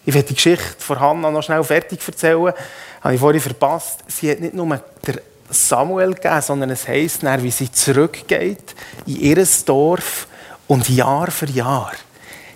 Ich 0.05 0.13
werde 0.13 0.29
die 0.29 0.35
Geschichte 0.35 0.75
von 0.79 0.99
Hanna 0.99 1.31
noch 1.31 1.43
schnell 1.43 1.63
fertig 1.63 1.99
erzählen. 2.05 2.53
Habe 3.01 3.13
ich 3.13 3.19
vorhin 3.19 3.41
verpasst. 3.41 3.99
Sie 4.07 4.31
hat 4.31 4.39
nicht 4.39 4.53
nur 4.53 4.79
der 5.05 5.21
Samuel 5.49 6.13
gegeben, 6.13 6.41
sondern 6.41 6.69
es 6.71 6.87
heisst 6.87 7.23
dann, 7.23 7.43
wie 7.43 7.51
sie 7.51 7.71
zurückgeht 7.71 8.75
in 9.05 9.17
ihr 9.17 9.47
Dorf 9.65 10.27
und 10.67 10.89
Jahr 10.89 11.29
für 11.29 11.49
Jahr 11.49 11.91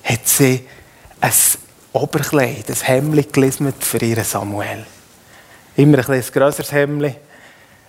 hat 0.06 0.28
sie 0.28 0.66
ein 1.20 1.32
Oberkleid, 1.92 2.70
ein 2.70 2.76
Hemd 2.76 3.34
gelismet 3.34 3.84
für 3.84 3.98
ihren 3.98 4.24
Samuel. 4.24 4.86
Immer 5.76 6.08
ein, 6.08 6.16
ein 6.16 6.24
grösseres 6.32 6.72
Hemd. 6.72 7.16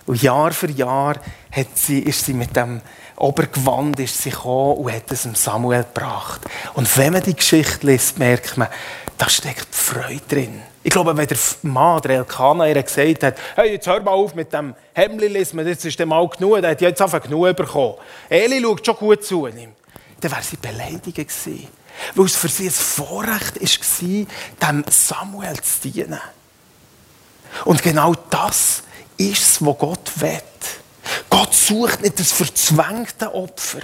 Und 0.07 0.21
Jahr 0.21 0.51
für 0.51 0.71
Jahr 0.71 1.17
hat 1.51 1.67
sie, 1.77 1.99
ist 1.99 2.25
sie 2.25 2.33
mit 2.33 2.55
dem 2.55 2.81
Obergewand 3.17 3.99
ist 3.99 4.21
sie 4.21 4.29
gekommen 4.29 4.77
und 4.77 4.93
hat 4.93 5.11
es 5.11 5.23
dem 5.23 5.33
Samuel 5.33 5.83
gebracht. 5.83 6.41
Und 6.75 6.97
wenn 6.97 7.13
man 7.13 7.23
die 7.23 7.35
Geschichte 7.35 7.87
liest, 7.87 8.19
merkt 8.19 8.57
man, 8.57 8.67
da 9.17 9.27
steckt 9.27 9.73
Freude 9.73 10.21
drin. 10.29 10.61
Ich 10.83 10.91
glaube, 10.91 11.17
wenn 11.17 11.27
der 11.27 11.37
Mann, 11.63 11.99
der 12.01 12.17
Elkanah, 12.17 12.67
ihr 12.67 12.81
gesagt 12.81 13.23
hat, 13.23 13.37
hey, 13.55 13.73
jetzt 13.73 13.87
hör 13.87 13.99
mal 14.01 14.11
auf 14.11 14.35
mit 14.35 14.53
dem 14.53 14.75
Hemdli 14.93 15.27
lesen, 15.27 15.65
jetzt 15.67 15.83
ist 15.83 15.97
der 15.97 16.05
mal 16.05 16.27
genug, 16.29 16.61
der 16.61 16.71
hat 16.71 16.81
jetzt 16.81 17.01
einfach 17.01 17.21
genug 17.21 17.55
bekommen. 17.55 17.95
Eli 18.29 18.61
schaut 18.61 18.85
schon 18.85 18.95
gut 18.95 19.25
zu 19.25 19.47
ihm. 19.47 19.71
Dann 20.21 20.31
wäre 20.31 20.43
sie 20.43 20.57
beleidigt 20.57 21.17
gewesen. 21.17 21.67
Weil 22.13 22.25
es 22.25 22.35
für 22.35 22.47
sie 22.47 22.67
ein 22.67 22.71
Vorrecht 22.71 23.59
war, 23.59 24.71
dem 24.71 24.85
Samuel 24.89 25.59
zu 25.59 25.89
dienen. 25.89 26.21
Und 27.65 27.81
genau 27.81 28.13
das 28.29 28.83
ist 29.17 29.41
es, 29.41 29.65
was 29.65 29.77
Gott 29.77 30.11
will. 30.15 30.41
Gott 31.29 31.53
sucht 31.53 32.01
nicht 32.01 32.19
das 32.19 32.31
verzwängte 32.31 33.33
Opfer. 33.33 33.79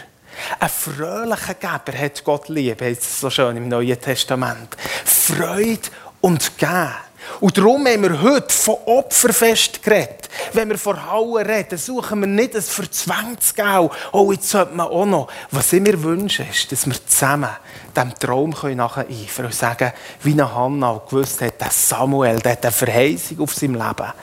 Ein 0.60 0.70
fröhlicher 0.70 1.54
Geber 1.54 1.98
hat 1.98 2.24
Gott 2.24 2.50
lieb, 2.50 2.82
heißt 2.82 3.02
es 3.02 3.20
so 3.20 3.30
schön 3.30 3.58
im 3.58 3.68
Neuen 3.68 4.00
Testament. 4.00 4.76
Freude 5.06 5.90
und 6.22 6.58
Geben. 6.58 6.90
Und 7.40 7.58
darum 7.58 7.86
haben 7.86 8.04
wir 8.04 8.22
heute 8.22 8.54
von 8.54 8.76
Opferfest 8.86 9.82
geredet. 9.82 10.30
Wenn 10.54 10.70
wir 10.70 10.78
von 10.78 11.10
Hauen 11.10 11.46
reden, 11.46 11.78
suchen 11.78 12.22
wir 12.22 12.28
nicht 12.28 12.56
ein 12.56 12.62
verzwängtes 12.62 13.54
Geld. 13.54 13.92
Oh, 14.12 14.32
jetzt 14.32 14.50
sollte 14.50 14.74
man 14.74 14.88
auch 14.88 15.06
noch. 15.06 15.28
Was 15.52 15.74
ich 15.74 15.82
mir 15.82 16.02
wünsche, 16.02 16.44
ist, 16.44 16.72
dass 16.72 16.86
wir 16.86 16.96
zusammen 17.06 17.50
diesem 17.96 18.18
Traum 18.20 18.56
nacheifern 18.76 19.46
und 19.46 19.56
sagen, 19.56 19.92
wie 20.24 20.32
eine 20.32 20.54
Hannah 20.54 21.02
gewusst 21.08 21.42
hat, 21.42 21.62
der 21.62 21.70
Samuel, 21.72 22.40
der 22.40 22.54
hat 22.54 22.64
eine 22.64 22.72
Verheißung 22.72 23.40
auf 23.40 23.54
seinem 23.54 23.76
Leben. 23.76 24.14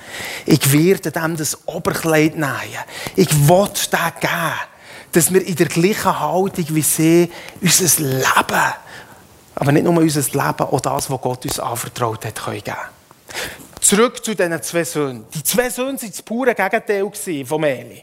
Ich 0.46 0.72
werde 0.72 1.12
dem 1.12 1.36
das 1.36 1.58
Oberkleid 1.66 2.36
nähen. 2.36 2.84
Ich 3.16 3.30
will 3.48 3.68
den 3.92 4.20
geben 4.20 4.70
dass 5.12 5.32
wir 5.32 5.44
in 5.44 5.56
der 5.56 5.66
gleichen 5.66 6.20
Haltung 6.20 6.66
wie 6.68 6.82
sie 6.82 7.30
unser 7.60 8.02
Leben, 8.02 8.72
aber 9.60 9.72
nicht 9.72 9.84
nur 9.84 9.98
unser 9.98 10.22
Leben, 10.22 10.62
auch 10.62 10.80
das, 10.80 11.10
was 11.10 11.20
Gott 11.20 11.44
uns 11.44 11.60
anvertraut 11.60 12.24
hat, 12.24 12.34
können 12.34 12.64
geben 12.64 12.76
Zurück 13.78 14.24
zu 14.24 14.34
diesen 14.34 14.62
zwei 14.62 14.84
Söhnen. 14.84 15.26
Die 15.34 15.44
zwei 15.44 15.68
Söhne 15.68 16.00
waren 16.00 16.10
das 16.10 16.22
pure 16.22 16.54
Gegenteil 16.54 17.44
von 17.44 17.62
Eli. 17.64 18.02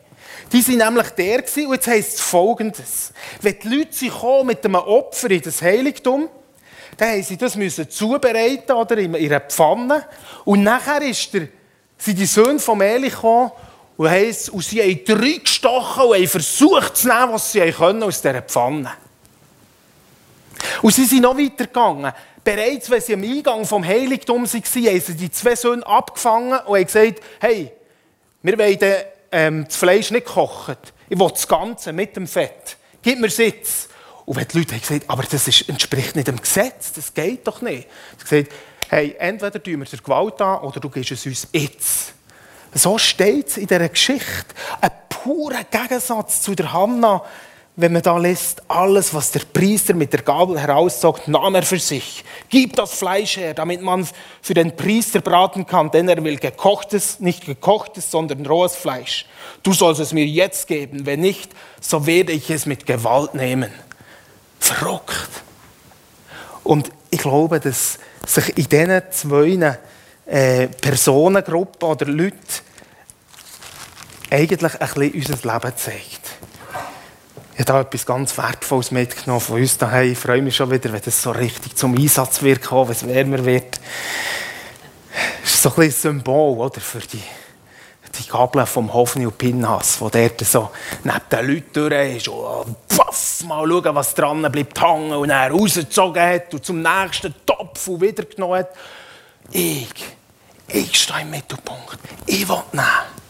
Die 0.54 0.68
waren 0.68 0.94
nämlich 0.94 1.10
der 1.12 1.40
und 1.40 1.74
jetzt 1.74 1.88
heisst 1.88 2.14
es 2.16 2.22
Folgendes. 2.22 3.12
Wenn 3.42 3.58
die 3.60 3.70
Leute 3.70 4.08
kommen 4.08 4.48
mit 4.48 4.64
einem 4.64 4.76
Opfer 4.76 5.32
in 5.32 5.42
das 5.42 5.60
Heiligtum, 5.64 6.30
dann 6.96 7.10
haben 7.10 7.24
sie 7.24 7.38
das 7.38 7.56
müssen 7.56 7.90
zubereiten 7.90 8.74
oder 8.74 8.98
in 9.00 9.16
ihrer 9.16 9.40
Pfanne. 9.40 10.06
Und 10.46 10.62
nachher 10.62 11.02
ist 11.02 11.34
der, 11.34 11.48
sind 11.98 12.20
die 12.20 12.28
Söhne 12.28 12.60
von 12.60 12.82
Eli 12.82 13.10
gekommen 13.10 13.52
und, 13.98 14.10
heisst, 14.10 14.52
und 14.52 14.64
sie 14.64 14.80
haben 14.80 15.04
drei 15.04 15.40
gestochen 15.40 16.04
und 16.04 16.16
haben 16.18 16.28
versucht 16.28 16.98
zu 16.98 17.08
nehmen, 17.08 17.34
was 17.34 17.52
sie 17.52 17.72
können 17.72 18.04
aus 18.04 18.22
dieser 18.22 18.44
Pfanne. 18.44 18.92
Und 20.82 20.94
sie 20.94 21.06
sind 21.06 21.22
noch 21.22 21.38
weitergegangen. 21.38 22.12
Bereits, 22.44 22.90
wenn 22.90 23.02
sie 23.02 23.14
am 23.14 23.24
Eingang 23.24 23.66
vom 23.66 23.86
Heiligtum 23.86 24.44
waren, 24.44 24.64
haben 24.64 25.02
sie 25.02 25.16
die 25.16 25.32
zwei 25.32 25.56
Söhne 25.56 25.86
abgefangen 25.86 26.60
und 26.66 26.76
haben 26.76 26.86
gesagt, 26.86 27.22
hey, 27.40 27.72
wir 28.42 28.58
wollen 28.58 28.80
ähm, 29.32 29.66
das 29.66 29.76
Fleisch 29.76 30.12
nicht 30.12 30.28
kochen. 30.28 30.78
Ich 31.10 31.20
will 31.20 31.30
das 31.30 31.48
Ganze 31.48 31.94
mit 31.94 32.16
dem 32.16 32.28
Fett. 32.28 32.78
Gib 33.02 33.20
mir 33.20 33.30
Sitz. 33.30 33.90
Und 34.26 34.36
wenn 34.36 34.48
die 34.48 34.60
Leute 34.60 34.74
haben 34.74 34.82
gesagt, 34.82 35.10
aber 35.10 35.24
das 35.24 35.48
ist, 35.48 35.70
entspricht 35.70 36.16
nicht 36.16 36.28
dem 36.28 36.42
Gesetz, 36.42 36.92
das 36.94 37.14
geht 37.14 37.48
doch 37.48 37.62
nicht. 37.62 37.88
Sie 38.18 38.36
haben 38.38 38.44
gesagt, 38.44 38.52
hey, 38.90 39.16
entweder 39.20 39.64
tun 39.64 39.80
wir 39.80 39.86
dir 39.86 39.98
Gewalt 39.98 40.42
an 40.42 40.60
oder 40.60 40.80
du 40.80 40.90
gibst 40.90 41.12
es 41.12 41.26
uns 41.26 41.48
jetzt. 41.54 42.14
So 42.74 42.98
steht 42.98 43.48
es 43.48 43.58
in 43.58 43.68
dieser 43.68 43.88
Geschichte. 43.88 44.54
Ein 44.82 44.92
purer 45.10 45.64
Gegensatz 45.64 46.42
zu 46.42 46.56
der 46.56 46.74
Hanna, 46.74 47.24
wenn 47.80 47.94
man 47.94 48.02
da 48.02 48.18
liest, 48.18 48.64
alles, 48.68 49.14
was 49.14 49.32
der 49.32 49.42
Priester 49.54 49.94
mit 49.94 50.12
der 50.12 50.24
Gabel 50.24 50.60
herauszog, 50.60 51.28
nahm 51.28 51.54
er 51.54 51.62
für 51.62 51.78
sich. 51.78 52.26
Gib 52.50 52.76
das 52.76 52.94
Fleisch 52.94 53.38
her, 53.38 53.54
damit 53.54 53.84
man 53.84 54.08
für 54.42 54.56
den 54.56 54.76
Priester 54.76 55.22
braten 55.22 55.68
kann, 55.68 55.92
denn 55.92 56.10
er 56.10 56.24
will 56.24 56.38
gekochtes, 56.38 57.20
nicht 57.20 57.46
gekochtes, 57.46 58.10
sondern 58.10 58.44
rohes 58.48 58.76
Fleisch. 58.76 59.28
Du 59.62 59.74
sollst 59.74 60.02
es 60.02 60.12
mir 60.12 60.26
jetzt 60.26 60.68
geben, 60.68 61.06
wenn 61.06 61.20
nicht, 61.20 61.52
so 61.80 62.08
werde 62.08 62.32
ich 62.32 62.50
es 62.50 62.66
mit 62.66 62.88
Gewalt 62.88 63.36
nehmen. 63.36 63.72
Verrückt. 64.60 65.30
Und 66.64 66.90
ich 67.12 67.20
glaube, 67.20 67.60
dass 67.60 68.00
sich 68.26 68.58
in 68.58 68.70
diesen 68.70 69.04
zwei 69.12 69.78
äh, 70.26 70.68
Personengruppen 70.68 71.88
oder 71.88 72.08
Leuten 72.08 72.40
eigentlich 74.32 74.82
ein 74.82 75.12
bisschen 75.12 75.14
unser 75.14 75.54
Leben 75.54 75.78
zeigt. 75.78 76.27
Ich 77.60 77.62
habe 77.62 77.72
da 77.72 77.82
etwas 77.82 78.06
ganz 78.06 78.38
Wertvolles 78.38 78.92
mitgenommen 78.92 79.42
von 79.42 79.60
uns 79.60 79.80
daheim. 79.80 80.12
Ich 80.12 80.20
freue 80.20 80.44
mich 80.44 80.56
schon 80.56 80.70
wieder, 80.70 80.94
wenn 80.94 81.02
das 81.02 81.20
so 81.20 81.32
richtig 81.32 81.76
zum 81.76 81.98
Einsatz 81.98 82.44
wird 82.44 82.72
wenn 82.72 82.92
es 82.92 83.08
wärmer 83.08 83.44
wird. 83.44 83.80
Das 85.42 85.56
ist 85.56 85.64
so 85.64 85.70
ein, 85.70 85.76
bisschen 85.76 86.12
ein 86.12 86.18
Symbol 86.20 86.60
oder, 86.60 86.80
für 86.80 87.00
die, 87.00 87.24
die 88.20 88.30
Gabel 88.30 88.64
vom 88.68 88.94
Hofni 88.94 89.26
und 89.26 89.40
Pinhas, 89.40 90.00
wo 90.00 90.08
der 90.08 90.34
so 90.44 90.70
neben 91.04 91.20
den 91.32 91.48
Leuten 91.48 91.74
durch 91.74 92.18
ist 92.18 92.28
und 92.28 92.76
pfaff, 92.88 93.44
mal 93.48 93.68
schauen, 93.68 93.96
was 93.96 94.14
dran 94.14 94.52
bleibt 94.52 94.80
hängen 94.80 95.14
und 95.14 95.32
er 95.32 95.50
rausgezogen 95.50 96.22
hat 96.22 96.54
und 96.54 96.64
zum 96.64 96.84
nächsten 96.84 97.34
Topf 97.44 97.88
und 97.88 98.02
wieder 98.02 98.24
genommen 98.26 98.60
hat. 98.60 98.70
Ich, 99.50 99.90
ich 100.68 100.96
stehe 100.96 101.22
im 101.22 101.32
Mittelpunkt. 101.32 101.98
Ich 102.28 102.48
will 102.48 102.62
nehmen. 102.72 103.27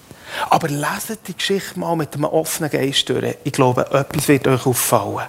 Aber 0.49 0.67
leset 0.67 1.27
die 1.27 1.35
Geschichte 1.35 1.79
mal 1.79 1.95
mit 1.95 2.13
einem 2.13 2.25
offenen 2.25 2.69
Geist 2.69 3.09
durch. 3.09 3.37
Ich 3.43 3.53
glaube, 3.53 3.89
etwas 3.91 4.27
wird 4.27 4.47
euch 4.47 4.65
auffallen. 4.65 5.27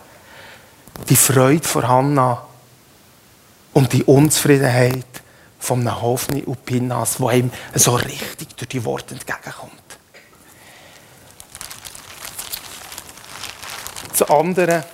Die 1.08 1.16
Freude 1.16 1.66
von 1.66 1.86
Hannah 1.86 2.46
und 3.72 3.92
die 3.92 4.04
Unzufriedenheit 4.04 5.06
von 5.58 5.80
einem 5.80 6.00
Hofni 6.00 6.42
und 6.42 6.64
Pinnas, 6.64 7.20
wo 7.20 7.30
ihm 7.30 7.50
so 7.74 7.94
richtig 7.94 8.56
durch 8.56 8.68
die 8.68 8.84
Worte 8.84 9.14
entgegenkommt. 9.14 9.72
Das 14.10 14.28
andere, 14.30 14.84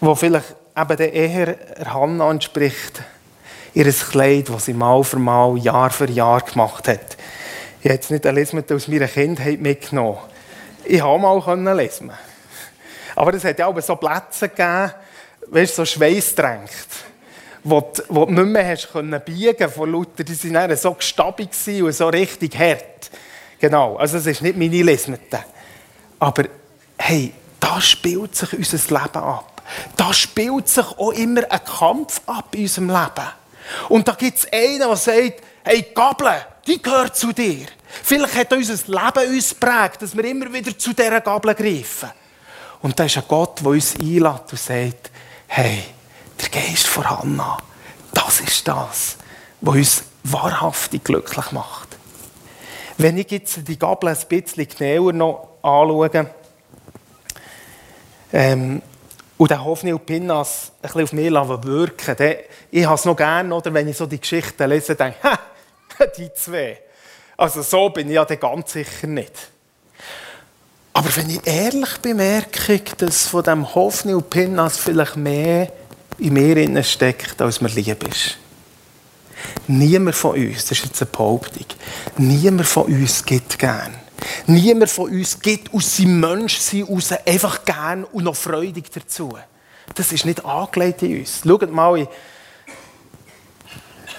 wo 0.00 0.14
vielleicht 0.14 0.54
eben 0.76 0.98
eher 0.98 1.56
Hannah 1.86 2.30
entspricht, 2.30 3.02
ihr 3.72 3.92
Kleid, 3.92 4.48
das 4.48 4.66
sie 4.66 4.74
mal 4.74 5.02
für 5.04 5.18
mal, 5.18 5.56
Jahr 5.58 5.90
für 5.90 6.10
Jahr 6.10 6.40
gemacht 6.40 6.88
hat. 6.88 7.16
Ich 7.86 7.90
habe 7.90 7.98
jetzt 8.00 8.10
nicht 8.10 8.26
ein 8.26 8.34
Lesmittel 8.34 8.76
aus 8.76 8.88
meiner 8.88 9.06
Kindheit 9.06 9.60
mitgenommen. 9.60 10.18
Ich 10.86 11.00
habe 11.00 11.20
mal 11.20 11.76
lesen. 11.76 12.10
Aber 13.14 13.32
es 13.32 13.44
hat 13.44 13.60
ja 13.60 13.68
auch 13.68 13.80
so 13.80 13.94
Plätze 13.94 14.48
gegeben, 14.48 14.90
weißt, 15.46 15.76
so 15.76 15.84
Schweißtränkt, 15.84 16.88
wo 17.62 17.80
du, 17.80 18.02
wo 18.08 18.24
du 18.24 18.32
nicht 18.32 18.44
mehr 18.46 18.66
hast 18.66 18.90
können 18.90 19.20
biegen 19.24 19.70
von 19.70 19.88
Luther. 19.88 20.24
Die 20.24 20.52
waren 20.52 20.76
so 20.76 20.94
gestabig 20.94 21.50
und 21.80 21.92
so 21.92 22.08
richtig 22.08 22.58
hart. 22.58 23.08
Genau, 23.60 23.94
also 23.94 24.16
es 24.16 24.26
ist 24.26 24.42
nicht 24.42 24.58
meine 24.58 24.82
Lesmittel. 24.82 25.44
Aber 26.18 26.42
hey, 26.98 27.32
da 27.60 27.80
spielt 27.80 28.34
sich 28.34 28.52
unser 28.52 28.78
Leben 28.78 29.22
ab. 29.22 29.62
Da 29.96 30.12
spielt 30.12 30.68
sich 30.68 30.86
auch 30.98 31.12
immer 31.12 31.42
ein 31.48 31.64
Kampf 31.64 32.20
ab 32.26 32.48
in 32.50 32.62
unserem 32.62 32.88
Leben. 32.88 33.28
Und 33.90 34.08
da 34.08 34.14
gibt 34.14 34.38
es 34.38 34.52
einen, 34.52 34.80
der 34.80 34.96
sagt, 34.96 35.40
hey, 35.62 35.86
Gabel, 35.94 36.34
die 36.66 36.82
gehört 36.82 37.16
zu 37.16 37.32
dir. 37.32 37.66
Vielleicht 38.02 38.34
hat 38.34 38.52
unser 38.52 38.74
Leben 38.74 39.34
uns 39.34 39.54
prägt, 39.54 40.02
dass 40.02 40.16
wir 40.16 40.24
immer 40.24 40.52
wieder 40.52 40.76
zu 40.76 40.92
dieser 40.92 41.20
Gabel 41.20 41.54
greifen. 41.54 42.10
Und 42.82 42.98
da 42.98 43.04
ist 43.04 43.16
ein 43.16 43.24
Gott, 43.26 43.60
der 43.60 43.68
uns 43.68 43.94
einlädt 43.96 44.50
und 44.50 44.58
sagt, 44.58 45.10
hey, 45.46 45.84
der 46.40 46.48
Geist 46.48 46.86
von 46.86 47.08
Hannah, 47.08 47.58
das 48.12 48.40
ist 48.40 48.66
das, 48.68 49.16
was 49.60 49.74
uns 49.74 50.04
wahrhaftig 50.24 51.04
glücklich 51.04 51.52
macht. 51.52 51.96
Wenn 52.98 53.18
ich 53.18 53.30
jetzt 53.30 53.66
die 53.68 53.78
Gabel 53.78 54.10
ein 54.10 54.18
bisschen 54.28 54.68
genauer 54.68 55.12
noch 55.12 55.48
anschaue, 55.62 56.30
ähm, 58.32 58.82
und 59.38 59.50
den 59.50 59.64
Hofni 59.64 59.92
und 59.92 60.06
Pinnas 60.06 60.72
ein 60.82 60.90
bisschen 60.92 61.02
auf 61.02 61.12
mich 61.12 61.64
wirken 61.64 62.16
dann, 62.16 62.34
ich 62.70 62.84
habe 62.84 62.94
es 62.94 63.04
noch 63.04 63.16
gerne, 63.16 63.54
oder, 63.54 63.72
wenn 63.72 63.88
ich 63.88 63.96
so 63.96 64.06
die 64.06 64.20
Geschichten 64.20 64.68
lese, 64.68 64.94
denke 64.94 65.22
ha, 65.22 65.38
die 66.18 66.32
zwei. 66.32 66.78
Also 67.36 67.62
so 67.62 67.90
bin 67.90 68.08
ich 68.08 68.14
ja 68.14 68.24
ganz 68.24 68.72
sicher 68.72 69.06
nicht. 69.06 69.32
Aber 70.94 71.14
wenn 71.16 71.28
ich 71.28 71.46
ehrlich 71.46 71.98
bemerke, 71.98 72.80
dass 72.96 73.28
von 73.28 73.42
dem 73.42 73.74
Hofni 73.74 74.14
und 74.14 74.30
Pinnas 74.30 74.78
vielleicht 74.78 75.16
mehr 75.16 75.70
in 76.18 76.32
mir 76.32 76.82
steckt, 76.82 77.42
als 77.42 77.60
mir 77.60 77.68
lieb 77.68 78.02
ist. 78.08 78.38
Niemand 79.68 80.16
von 80.16 80.36
uns, 80.36 80.64
das 80.64 80.78
ist 80.78 80.86
jetzt 80.86 81.02
eine 81.02 81.10
Behauptung, 81.10 81.66
niemand 82.16 82.66
von 82.66 82.84
uns 82.84 83.22
gibt 83.24 83.58
gern. 83.58 83.94
Niemand 84.46 84.90
von 84.90 85.10
uns 85.10 85.38
gibt 85.38 85.74
aus 85.74 85.98
seinem 85.98 86.20
Menschsein 86.20 86.86
heraus 86.86 87.12
einfach 87.26 87.66
gern 87.66 88.04
und 88.04 88.24
noch 88.24 88.36
freudig 88.36 88.90
dazu. 88.90 89.36
Das 89.94 90.12
ist 90.12 90.24
nicht 90.24 90.42
angelegt 90.44 91.02
in 91.02 91.20
uns. 91.20 91.42
Schaut 91.46 91.70
mal 91.70 91.98
in 91.98 92.08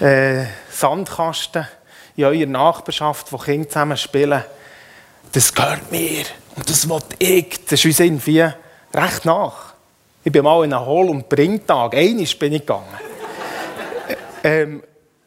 äh, 0.06 0.46
Sandkasten 0.70 1.66
in 2.18 2.24
eurer 2.24 2.46
Nachbarschaft, 2.46 3.32
wo 3.32 3.38
Kinder 3.38 3.68
zusammen 3.68 3.96
spielen. 3.96 4.44
Das 5.32 5.54
gehört 5.54 5.90
mir 5.92 6.24
und 6.56 6.68
das 6.68 6.88
will 6.88 6.98
ich. 7.18 7.64
Das 7.64 7.74
ist 7.74 7.84
uns 7.84 8.00
irgendwie 8.00 8.44
recht 8.92 9.24
nach. 9.24 9.74
Ich 10.24 10.32
bin 10.32 10.42
mal 10.42 10.64
in 10.64 10.72
einem 10.72 10.84
Hol- 10.84 11.10
und 11.10 11.28
Bringtag. 11.28 11.94
Einmal 11.94 12.26
bin 12.26 12.52
ich 12.54 12.60
gegangen. 12.60 12.86
ähm, 14.44 14.82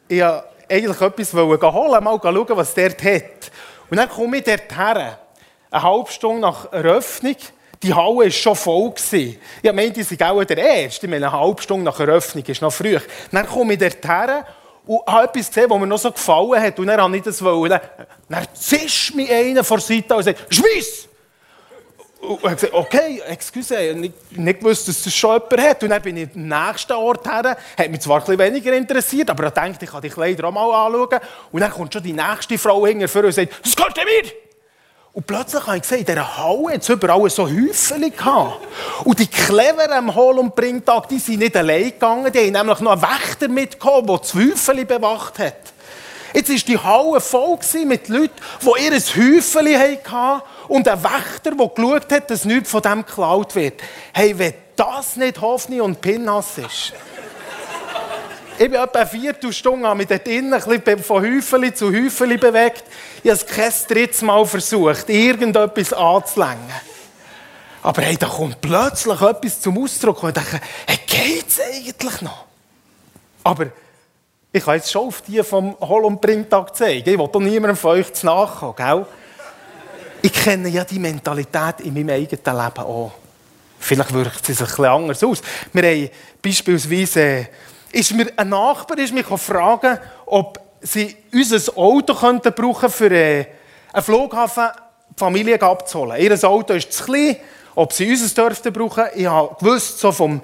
ich 0.06 0.20
wollte 0.20 0.44
eigentlich 0.68 1.00
etwas 1.00 1.32
holen, 1.32 2.04
mal 2.04 2.20
schauen, 2.22 2.56
was 2.56 2.74
der 2.74 2.90
hat. 2.90 3.50
Und 3.88 3.96
dann 3.96 4.08
komme 4.08 4.38
ich 4.38 4.44
dort 4.44 4.76
her, 4.76 5.18
eine 5.70 5.82
halbe 5.82 6.10
Stunde 6.10 6.42
nach 6.42 6.70
Eröffnung. 6.72 7.36
Die 7.82 7.94
Halle 7.94 8.16
war 8.16 8.30
schon 8.30 8.54
voll. 8.54 8.92
Ich 9.10 9.72
meinte, 9.72 9.94
die 9.94 10.02
sind 10.02 10.22
auch 10.22 10.44
der 10.44 10.58
Erste. 10.58 11.06
Ich 11.06 11.10
meine, 11.10 11.26
eine 11.28 11.40
halbe 11.40 11.62
Stunde 11.62 11.86
nach 11.86 11.98
Eröffnung 11.98 12.44
ist 12.44 12.60
noch 12.60 12.72
früh. 12.72 12.98
Dann 13.30 13.46
komme 13.46 13.72
ich 13.72 13.78
dort 13.78 14.06
her 14.06 14.46
und 14.86 15.06
habe 15.06 15.24
etwas 15.24 15.48
gesehen, 15.48 15.70
was 15.70 15.78
mir 15.78 15.86
noch 15.86 15.98
so 15.98 16.10
gefallen 16.10 16.60
hat. 16.60 16.78
Und 16.78 16.86
dann 16.86 17.00
habe 17.00 17.16
ich 17.16 17.22
das 17.22 17.42
wollen. 17.42 17.78
Dann 18.28 18.46
zischt 18.54 19.14
mich 19.14 19.30
einer 19.30 19.62
vor 19.62 19.78
der 19.78 19.86
Seite 19.86 20.16
und 20.16 20.22
sagt, 20.22 20.54
«Schmiss!» 20.54 21.08
Und 22.20 22.36
ich 22.36 22.50
gesagt, 22.50 22.72
okay, 22.72 23.20
excuse, 23.26 23.76
ich 23.76 23.96
nicht, 23.96 24.38
nicht 24.38 24.60
gewusst, 24.60 24.86
dass 24.86 25.02
das 25.02 25.12
schon 25.12 25.32
jemand 25.32 25.60
hat. 25.60 25.82
Und 25.82 25.88
dann 25.90 26.02
bin 26.02 26.16
ich 26.16 26.28
am 26.34 26.46
nächsten 26.46 26.92
Ort 26.92 27.26
her, 27.26 27.56
hat 27.76 27.90
mich 27.90 28.00
zwar 28.00 28.20
bisschen 28.20 28.38
weniger 28.38 28.72
interessiert, 28.74 29.28
aber 29.28 29.48
ich 29.48 29.52
dachte, 29.52 29.84
ich 29.84 29.90
kann 29.90 30.02
die 30.02 30.08
Kleider 30.08 30.46
auch 30.46 30.52
mal 30.52 30.86
anschauen. 30.86 31.18
Und 31.50 31.60
dann 31.60 31.72
kommt 31.72 31.92
schon 31.92 32.02
die 32.02 32.12
nächste 32.12 32.58
Frau 32.58 32.86
hinterher 32.86 33.24
und 33.24 33.32
sagt, 33.32 33.52
das 33.64 33.74
gehört 33.74 33.96
mir! 33.96 34.51
Und 35.14 35.26
plötzlich 35.26 35.66
habe 35.66 35.76
ich 35.76 35.82
gesehen, 35.82 35.98
in 36.00 36.04
dieser 36.06 36.38
Halle 36.38 36.78
es 36.78 36.88
überall 36.88 37.28
so 37.28 37.46
Häufchen 37.46 38.10
gehabt. 38.16 38.60
Und 39.04 39.18
die 39.18 39.26
Cleveren 39.26 39.92
am 39.92 40.14
Hall- 40.14 40.38
und 40.38 40.54
Bringtag, 40.54 41.08
die 41.08 41.18
sind 41.18 41.40
nicht 41.40 41.54
allein 41.54 41.84
gegangen, 41.84 42.32
die 42.32 42.38
haben 42.38 42.52
nämlich 42.52 42.80
noch 42.80 42.92
einen 42.92 43.02
Wächter 43.02 43.48
mitgekommen, 43.48 44.06
der 44.06 44.18
das 44.18 44.34
Häufchen 44.34 44.86
bewacht 44.86 45.38
hat. 45.38 45.56
Jetzt 46.32 46.48
war 46.48 46.56
die 46.56 46.78
Halle 46.78 47.20
voll 47.20 47.58
mit 47.84 48.08
Leuten, 48.08 48.32
die 48.62 48.84
ihr 48.84 48.92
Häufchen 48.92 50.10
hatten 50.10 50.42
und 50.68 50.88
ein 50.88 51.04
Wächter, 51.04 51.50
der 51.50 51.68
geschaut 51.68 52.10
hat, 52.10 52.30
dass 52.30 52.46
nichts 52.46 52.70
von 52.70 52.80
dem 52.80 53.04
geklaut 53.04 53.54
wird. 53.54 53.82
Hey, 54.14 54.38
wenn 54.38 54.54
das 54.76 55.16
nicht 55.16 55.42
Hoffni 55.42 55.82
und 55.82 56.00
Pinnas 56.00 56.56
ist. 56.56 56.94
Ich 58.62 58.70
bin 58.70 58.80
etwa 58.80 59.00
eine 59.00 59.08
Viertelstunde 59.08 59.88
habe 59.88 59.98
mich 59.98 60.06
dort 60.06 60.28
innen 60.28 61.02
von 61.02 61.20
Häufeli 61.20 61.74
zu 61.74 61.92
Häufeli 61.92 62.36
bewegt. 62.36 62.84
Ich 63.24 63.28
habe 63.28 63.40
es 63.40 63.44
kein 63.44 63.72
drittes 63.88 64.22
Mal 64.22 64.46
versucht, 64.46 65.08
irgendetwas 65.08 65.92
anzulängen. 65.92 66.70
Aber 67.82 68.02
hey, 68.02 68.16
da 68.16 68.28
kommt 68.28 68.60
plötzlich 68.60 69.20
etwas 69.20 69.60
zum 69.60 69.82
Ausdruck. 69.82 70.22
Und 70.22 70.38
ich 70.38 70.44
denke, 70.44 70.64
hey, 70.86 70.98
geht's 71.08 71.58
eigentlich 71.58 72.22
noch? 72.22 72.44
Aber 73.42 73.66
ich 74.52 74.64
kann 74.64 74.76
jetzt 74.76 74.92
schon 74.92 75.08
auf 75.08 75.22
die 75.22 75.42
vom 75.42 75.76
Hol- 75.80 76.04
und 76.04 76.20
Bringtag 76.20 76.76
zeigen. 76.76 77.10
Ich 77.10 77.18
will 77.18 77.28
doch 77.32 77.40
niemandem 77.40 77.76
von 77.76 77.98
euch 77.98 78.12
zu 78.12 78.26
nachkommen, 78.26 78.76
gell? 78.76 79.06
Ich 80.22 80.32
kenne 80.32 80.68
ja 80.68 80.84
die 80.84 81.00
Mentalität 81.00 81.80
in 81.80 81.94
meinem 81.94 82.10
eigenen 82.10 82.44
Leben 82.44 82.78
auch. 82.78 83.10
Vielleicht 83.80 84.12
wirkt 84.12 84.48
es 84.48 84.58
sich 84.58 84.60
ein 84.60 84.66
bisschen 84.66 84.84
anders 84.84 85.24
aus. 85.24 85.42
Wir 85.72 85.82
haben 85.82 86.10
beispielsweise, 86.40 87.48
ist 87.92 88.12
mir 88.14 88.32
ein 88.36 88.48
Nachbar 88.48 88.98
ist 88.98 89.12
mich 89.12 89.26
fragen, 89.26 89.98
ob 90.26 90.58
sie 90.80 91.16
unser 91.32 91.76
Auto 91.76 92.14
könnten 92.14 92.52
brauchen 92.52 92.90
für 92.90 93.10
äh, 93.10 93.46
einen 93.92 94.02
Flughafen 94.02 94.68
die 95.10 95.18
Familie 95.18 95.60
abzuholen. 95.60 96.20
Ihr 96.20 96.44
Auto 96.44 96.72
ist 96.72 96.92
zu 96.92 97.04
klein, 97.04 97.36
ob 97.74 97.92
sie 97.92 98.10
unser 98.10 98.48
dürften 98.48 98.72
brauchen. 98.72 99.04
Ich 99.14 99.26
habe 99.26 99.54
gewusst, 99.58 99.98
so 99.98 100.10
vom, 100.10 100.42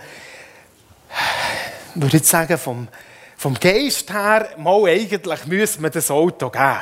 würde 1.94 2.16
ich 2.18 2.26
sagen, 2.26 2.58
vom, 2.58 2.86
vom 3.36 3.54
Geist 3.54 4.12
her, 4.12 4.50
mal 4.58 4.84
eigentlich 4.86 5.46
müsste 5.46 5.80
man 5.80 5.90
das 5.90 6.10
Auto 6.10 6.50
geben. 6.50 6.78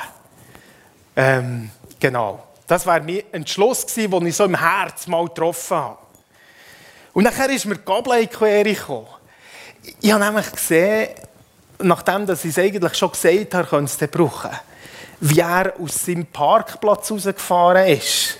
Ähm, 1.15 1.71
genau. 2.01 2.43
Das 2.67 2.85
war 2.85 3.01
mein 3.01 3.23
Entschluss, 3.31 3.87
den 3.87 4.27
ich 4.27 4.37
so 4.37 4.45
im 4.45 4.59
Herz 4.59 5.07
mal 5.07 5.27
getroffen 5.27 5.77
habe. 5.77 5.99
Und 7.13 7.25
nachher 7.25 7.49
ist 7.51 7.65
mir 7.65 7.77
die 7.77 7.85
Gabelei-Quere 7.85 8.65
gekommen. 8.65 9.07
Ich 10.07 10.13
habe 10.13 10.25
nämlich 10.25 10.53
gesehen, 10.53 11.09
nachdem 11.81 12.31
ich 12.31 12.45
es 12.45 12.59
eigentlich 12.61 12.95
schon 12.95 13.11
gesagt 13.11 13.55
habe, 13.55 13.67
könnte 13.67 14.05
es 14.05 14.09
brauchen, 14.09 14.53
wie 15.19 15.41
er 15.41 15.75
aus 15.83 16.05
seinem 16.05 16.27
Parkplatz 16.27 17.11
rausgefahren 17.11 17.89
ist. 17.89 18.37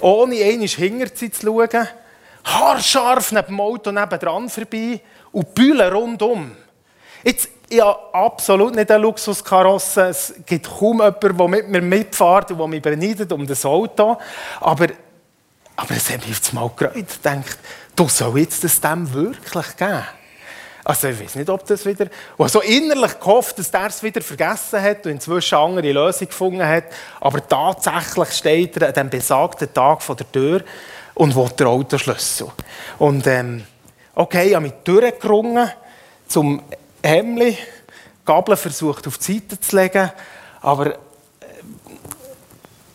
Ohne 0.00 0.36
einmal 0.36 0.68
hinter 0.68 1.12
zu 1.12 1.28
schauen, 1.32 1.88
haarscharf 2.44 3.32
neben 3.32 3.46
dem 3.48 3.60
Auto 3.60 3.90
nebendran 3.90 4.48
vorbei 4.48 5.00
und 5.32 5.52
Bühlen 5.52 5.92
rundum. 5.92 6.52
Jetzt, 7.24 7.48
ich 7.68 7.80
habe 7.80 7.98
absolut 8.14 8.76
nicht 8.76 8.88
eine 8.88 9.02
Luxuskarosse. 9.02 10.02
Es 10.02 10.32
gibt 10.46 10.68
kaum 10.68 11.00
jemanden, 11.00 11.36
der 11.36 11.48
mit 11.48 11.68
mir 11.70 11.82
mitfährt 11.82 12.52
und 12.52 12.70
mich 12.70 12.82
beneidet 12.82 13.32
um 13.32 13.44
das 13.44 13.64
Auto. 13.64 14.16
Aber, 14.60 14.86
aber 15.74 15.90
es 15.90 16.08
hat 16.08 16.20
mich 16.20 16.36
jetzt 16.36 16.52
mal 16.52 16.70
gereut. 16.76 16.94
Ich 16.98 17.20
dachte, 17.20 17.56
du 17.96 18.08
soll 18.08 18.38
jetzt 18.38 18.62
das 18.62 18.80
dem 18.80 19.12
wirklich 19.12 19.76
geben? 19.76 20.04
Also 20.84 21.08
ich 21.08 21.18
weiß 21.18 21.36
nicht, 21.36 21.48
ob 21.48 21.66
das 21.66 21.86
wieder... 21.86 22.08
Und 22.36 22.50
so 22.50 22.60
innerlich 22.60 23.18
gehofft, 23.18 23.58
dass 23.58 23.70
der 23.70 23.86
es 23.86 24.02
wieder 24.02 24.20
vergessen 24.20 24.82
hat 24.82 25.06
und 25.06 25.12
inzwischen 25.12 25.54
eine 25.54 25.64
andere 25.64 25.92
Lösung 25.92 26.28
gefunden 26.28 26.66
hat. 26.66 26.84
Aber 27.20 27.46
tatsächlich 27.46 28.32
steht 28.32 28.76
er 28.76 28.88
an 28.88 28.94
dem 28.94 29.10
besagten 29.10 29.72
Tag 29.72 30.02
vor 30.02 30.14
der 30.14 30.30
Tür 30.30 30.62
und 31.14 31.34
will 31.34 31.48
den 31.58 31.66
Autoschlüssel. 31.66 32.48
Und 32.98 33.26
ähm, 33.26 33.64
okay, 34.14 34.48
ich 34.48 34.54
habe 34.54 34.66
mich 34.66 34.74
durchgerungen, 34.84 35.70
zum 36.28 36.62
Hemli, 37.02 37.56
Gabel 38.24 38.56
versucht 38.56 39.06
auf 39.06 39.18
die 39.18 39.34
Seite 39.34 39.60
zu 39.60 39.76
legen, 39.76 40.10
aber 40.60 40.98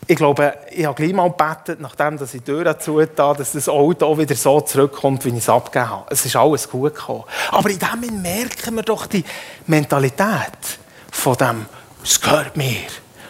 ich 0.10 0.16
glaube, 0.16 0.56
ich 0.72 0.88
habe 0.88 0.96
gleich 0.96 1.14
mal 1.14 1.30
gebetet, 1.30 1.80
nachdem 1.80 2.16
ich 2.16 2.32
die 2.32 2.42
Tür 2.42 2.80
zugetan 2.80 3.38
dass 3.38 3.52
das 3.52 3.70
Auto 3.70 4.08
auch 4.08 4.18
wieder 4.18 4.34
so 4.34 4.60
zurückkommt, 4.60 5.24
wie 5.24 5.30
ich 5.30 5.36
es 5.36 5.50
abgegeben 5.50 5.88
habe. 5.88 6.06
Es 6.10 6.26
ist 6.26 6.36
alles 6.36 6.68
gut 6.68 6.96
gekommen. 6.96 7.26
Aber 7.52 7.70
in 7.70 7.78
dem 7.78 8.20
merken 8.20 8.74
wir 8.74 8.82
doch 8.82 9.06
die 9.06 9.24
Mentalität 9.68 10.80
von 11.12 11.38
dem, 11.38 11.68
es 12.04 12.20
gehört 12.20 12.58
mir. 12.58 12.88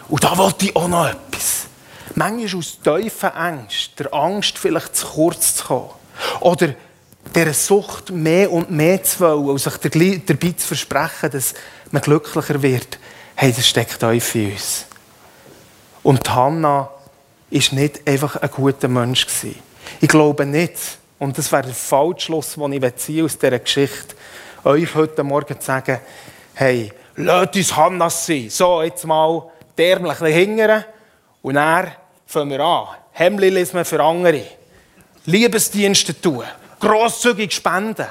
Und 0.08 0.24
da 0.24 0.38
wollte 0.38 0.64
ich 0.64 0.74
auch 0.74 0.88
noch 0.88 1.06
etwas. 1.06 1.66
Manchmal 2.14 2.58
aus 2.58 2.78
tiefen 2.82 3.28
Angst, 3.28 3.90
der 3.98 4.14
Angst 4.14 4.56
vielleicht 4.56 4.96
zu 4.96 5.06
kurz 5.06 5.56
zu 5.56 5.64
kommen. 5.66 5.90
Oder 6.40 6.74
dieser 7.34 7.52
Sucht 7.52 8.10
mehr 8.10 8.50
und 8.50 8.70
mehr 8.70 9.02
zu 9.02 9.20
wollen 9.20 9.50
und 9.50 9.58
sich 9.58 9.74
dabei 10.24 10.52
zu 10.52 10.66
versprechen, 10.66 11.30
dass 11.30 11.52
man 11.90 12.00
glücklicher 12.00 12.62
wird, 12.62 12.98
hey, 13.34 13.52
das 13.52 13.68
steckt 13.68 14.00
tief 14.00 14.34
in 14.34 14.52
uns. 14.52 14.86
Und 16.02 16.28
Hannah 16.34 16.90
war 17.50 17.62
nicht 17.72 18.08
einfach 18.08 18.36
ein 18.36 18.50
guter 18.50 18.88
Mensch. 18.88 19.26
Ich 20.00 20.08
glaube 20.08 20.46
nicht, 20.46 20.74
und 21.18 21.36
das 21.36 21.50
wäre 21.52 21.64
der 21.64 21.74
Falschschluss, 21.74 22.54
den 22.54 22.72
ich 22.72 22.96
ziehe 22.96 23.24
aus 23.24 23.38
dieser 23.38 23.58
Geschichte, 23.58 24.14
euch 24.64 24.94
heute 24.94 25.22
Morgen 25.22 25.58
zu 25.58 25.66
sagen, 25.66 26.00
hey, 26.54 26.92
lasst 27.16 27.56
uns 27.56 27.76
Hannah 27.76 28.10
sein. 28.10 28.48
So, 28.50 28.82
jetzt 28.82 29.04
mal 29.04 29.50
die 29.76 29.82
Ärmel 29.82 30.14
hingern 30.14 30.84
und 31.42 31.54
dann 31.54 31.92
fangen 32.26 32.50
wir 32.50 32.60
an. 32.60 32.88
Hemmli 33.12 33.50
lesen 33.50 33.84
für 33.84 34.02
andere. 34.02 34.44
Liebesdienste 35.26 36.18
tun 36.20 36.44
grosszügig 36.78 37.52
spenden. 37.52 38.06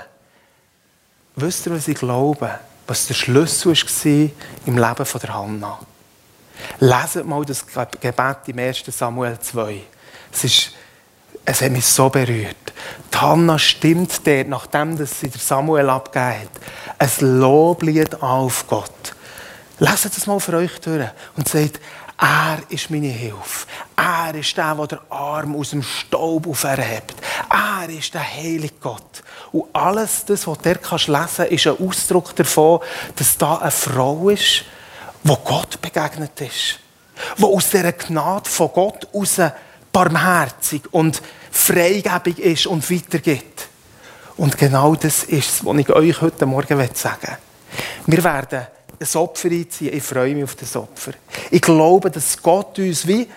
Wisst 1.36 1.66
ihr, 1.66 1.74
was 1.74 1.88
ich 1.88 1.98
glaube? 1.98 2.60
was 2.90 3.06
der 3.06 3.14
Schlüssel 3.14 3.76
war 3.76 4.30
im 4.66 4.78
Leben 4.78 5.06
der 5.22 5.34
Hanna. 5.34 5.80
Leset 6.80 7.26
mal 7.26 7.44
das 7.46 7.66
Gebet 7.66 8.38
im 8.48 8.60
1. 8.60 8.84
Samuel 8.88 9.40
2. 9.40 9.82
Es, 10.32 10.44
ist, 10.44 10.72
es 11.46 11.62
hat 11.62 11.72
mich 11.72 11.86
so 11.86 12.10
berührt. 12.10 12.74
Die 13.14 13.18
Hanna 13.18 13.60
stimmt 13.60 14.26
dort, 14.26 14.48
nachdem 14.48 14.98
sie 15.06 15.30
der 15.30 15.42
Samuel 15.42 15.90
abgegeben 15.90 16.50
hat, 16.98 17.20
ein 17.20 17.40
Loblied 17.40 18.22
auf 18.22 18.68
Gott. 18.68 19.16
Leset 19.80 20.16
das 20.16 20.28
mal 20.28 20.40
für 20.40 20.58
euch 20.58 20.80
durch 20.82 21.08
und 21.38 21.48
sagt, 21.48 21.80
er 22.22 22.60
ist 22.68 22.90
meine 22.90 23.08
Hilfe. 23.08 23.66
Er 23.96 24.36
ist 24.36 24.58
der, 24.58 24.76
der 24.76 24.88
den 24.88 25.00
Arm 25.10 25.56
aus 25.56 25.70
dem 25.70 25.82
Staub 25.82 26.48
auferhebt. 26.48 27.16
Er 27.50 27.90
ist 27.90 28.14
der 28.14 28.24
heilige 28.30 28.74
Gott. 28.82 29.24
Und 29.54 29.66
alles, 29.72 30.26
das, 30.26 30.46
was 30.46 30.58
du 30.58 30.70
lesen 30.70 30.82
kannst, 30.84 31.40
ist 31.40 31.68
ein 31.68 31.88
Ausdruck 31.88 32.36
davon, 32.36 32.82
dass 33.16 33.38
da 33.38 33.60
eine 33.60 33.72
Frau 33.72 34.28
ist, 34.28 34.66
wo 35.24 35.36
Gott 35.38 35.82
begegnet 35.82 36.40
ist. 36.42 36.80
Wo 37.38 37.56
aus 37.56 37.70
dieser 37.70 37.92
Gnade 37.92 38.50
von 38.50 38.70
Gott 38.74 39.08
aus 39.14 39.38
barmherzig 39.92 40.84
und 40.92 41.22
freigebig 41.52 42.40
ist 42.40 42.68
und 42.68 42.90
weitergeht. 42.90 43.68
Und 44.38 44.58
genau 44.58 44.96
das 44.96 45.24
ist 45.26 45.50
es, 45.50 45.66
was 45.66 45.78
ich 45.78 45.90
euch 45.90 46.22
heute 46.22 46.46
Morgen 46.46 46.90
sagen 46.94 47.38
will. 48.06 48.18
Wir 48.18 48.24
werden 48.24 48.68
ein 49.00 49.20
Opfer 49.20 49.50
einziehen. 49.50 49.94
Ich 49.94 50.04
freue 50.04 50.34
mich 50.34 50.44
auf 50.44 50.56
das 50.56 50.76
Opfer. 50.76 51.12
Ich 51.52 51.62
glaube, 51.62 52.10
dass 52.10 52.42
Gott 52.42 52.80
uns 52.80 53.06
wie, 53.08 53.28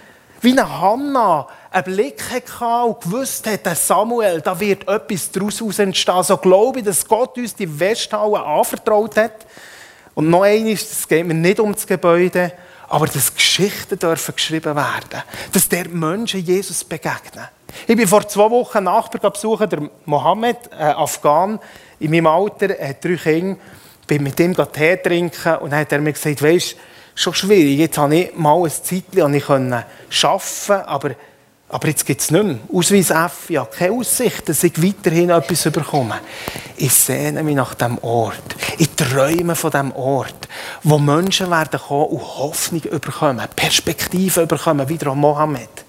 wie 0.41 0.53
eine 0.53 0.81
Hanna 0.81 1.47
einen 1.71 1.85
Blick 1.85 2.23
hatte 2.31 2.89
und 2.89 3.01
gewusst 3.01 3.47
hat, 3.47 3.65
der 3.65 3.75
Samuel, 3.75 4.41
da 4.41 4.59
wird 4.59 4.89
etwas 4.89 5.31
daraus 5.31 5.79
entstehen. 5.79 6.23
So 6.23 6.37
glaube 6.37 6.81
ich, 6.81 6.85
dass 6.85 7.07
Gott 7.07 7.37
uns 7.37 7.55
die 7.55 7.81
Westhalle 7.81 8.45
anvertraut 8.45 9.17
hat. 9.17 9.47
Und 10.15 10.31
noch 10.31 10.43
eines, 10.43 10.83
es 10.83 11.09
geht 11.09 11.27
mir 11.27 11.35
nicht 11.35 11.61
um 11.61 11.73
das 11.73 11.87
Gebäude, 11.87 12.53
aber 12.89 13.07
dass 13.07 13.35
Geschichten 13.35 13.99
dürfen 13.99 14.35
geschrieben 14.35 14.77
werden. 14.77 15.23
Dass 15.53 15.69
der 15.69 15.89
Menschen 15.89 16.41
Jesus 16.41 16.85
begegnen. 16.85 17.49
Ich 17.87 17.97
bin 17.97 18.07
vor 18.07 18.29
zwei 18.29 18.51
Wochen 18.51 18.85
Nachbar 18.85 19.31
besuchen, 19.31 19.69
der 19.69 19.89
Mohammed, 20.05 20.59
äh, 20.79 20.83
Afghan, 20.83 21.59
in 22.01 22.11
meinem 22.11 22.27
Alter, 22.27 22.69
hat 22.69 23.03
drei 23.03 23.17
Kinder 23.17 23.57
bin 24.07 24.25
mit 24.25 24.39
ihm 24.41 24.55
Tee 24.55 24.97
trinken 24.97 25.57
und 25.57 25.71
dann 25.71 25.81
hat 25.81 25.93
er 25.93 26.01
mir 26.01 26.13
gesagt, 26.13 26.43
weisst, 26.43 26.77
schon 27.15 27.35
schwierig, 27.35 27.79
jetzt 27.79 27.97
habe 27.97 28.15
ich 28.15 28.37
mal 28.37 28.63
ein 28.63 28.71
Zeitchen 28.71 29.35
ich 29.35 29.49
arbeiten 29.49 29.85
aber, 30.87 31.11
aber 31.73 31.89
jetzt 31.89 32.07
gibt 32.07 32.21
es 32.21 32.31
nicht 32.31 32.45
mehr. 32.45 32.59
Ausweis 32.73 33.11
F, 33.11 33.57
habe 33.57 33.71
keine 33.71 33.93
Aussicht, 33.95 34.49
dass 34.49 34.63
ich 34.63 34.81
weiterhin 34.81 35.31
etwas 35.31 35.65
bekomme. 35.65 36.21
Ich 36.77 36.93
sehne 36.93 37.43
mich 37.43 37.57
nach 37.57 37.75
diesem 37.75 37.99
Ort. 37.99 38.57
Ich 38.79 38.91
träume 38.91 39.57
von 39.57 39.71
diesem 39.71 39.93
Ort, 39.93 40.49
wo 40.85 40.99
Menschen 40.99 41.51
werden 41.51 41.81
kommen 41.81 42.07
und 42.07 42.21
Hoffnung 42.21 42.83
bekommen, 42.83 43.49
Perspektive 43.57 44.47
bekommen, 44.47 44.89
wie 44.89 44.99
der 44.99 45.15
Mohammed. 45.15 45.85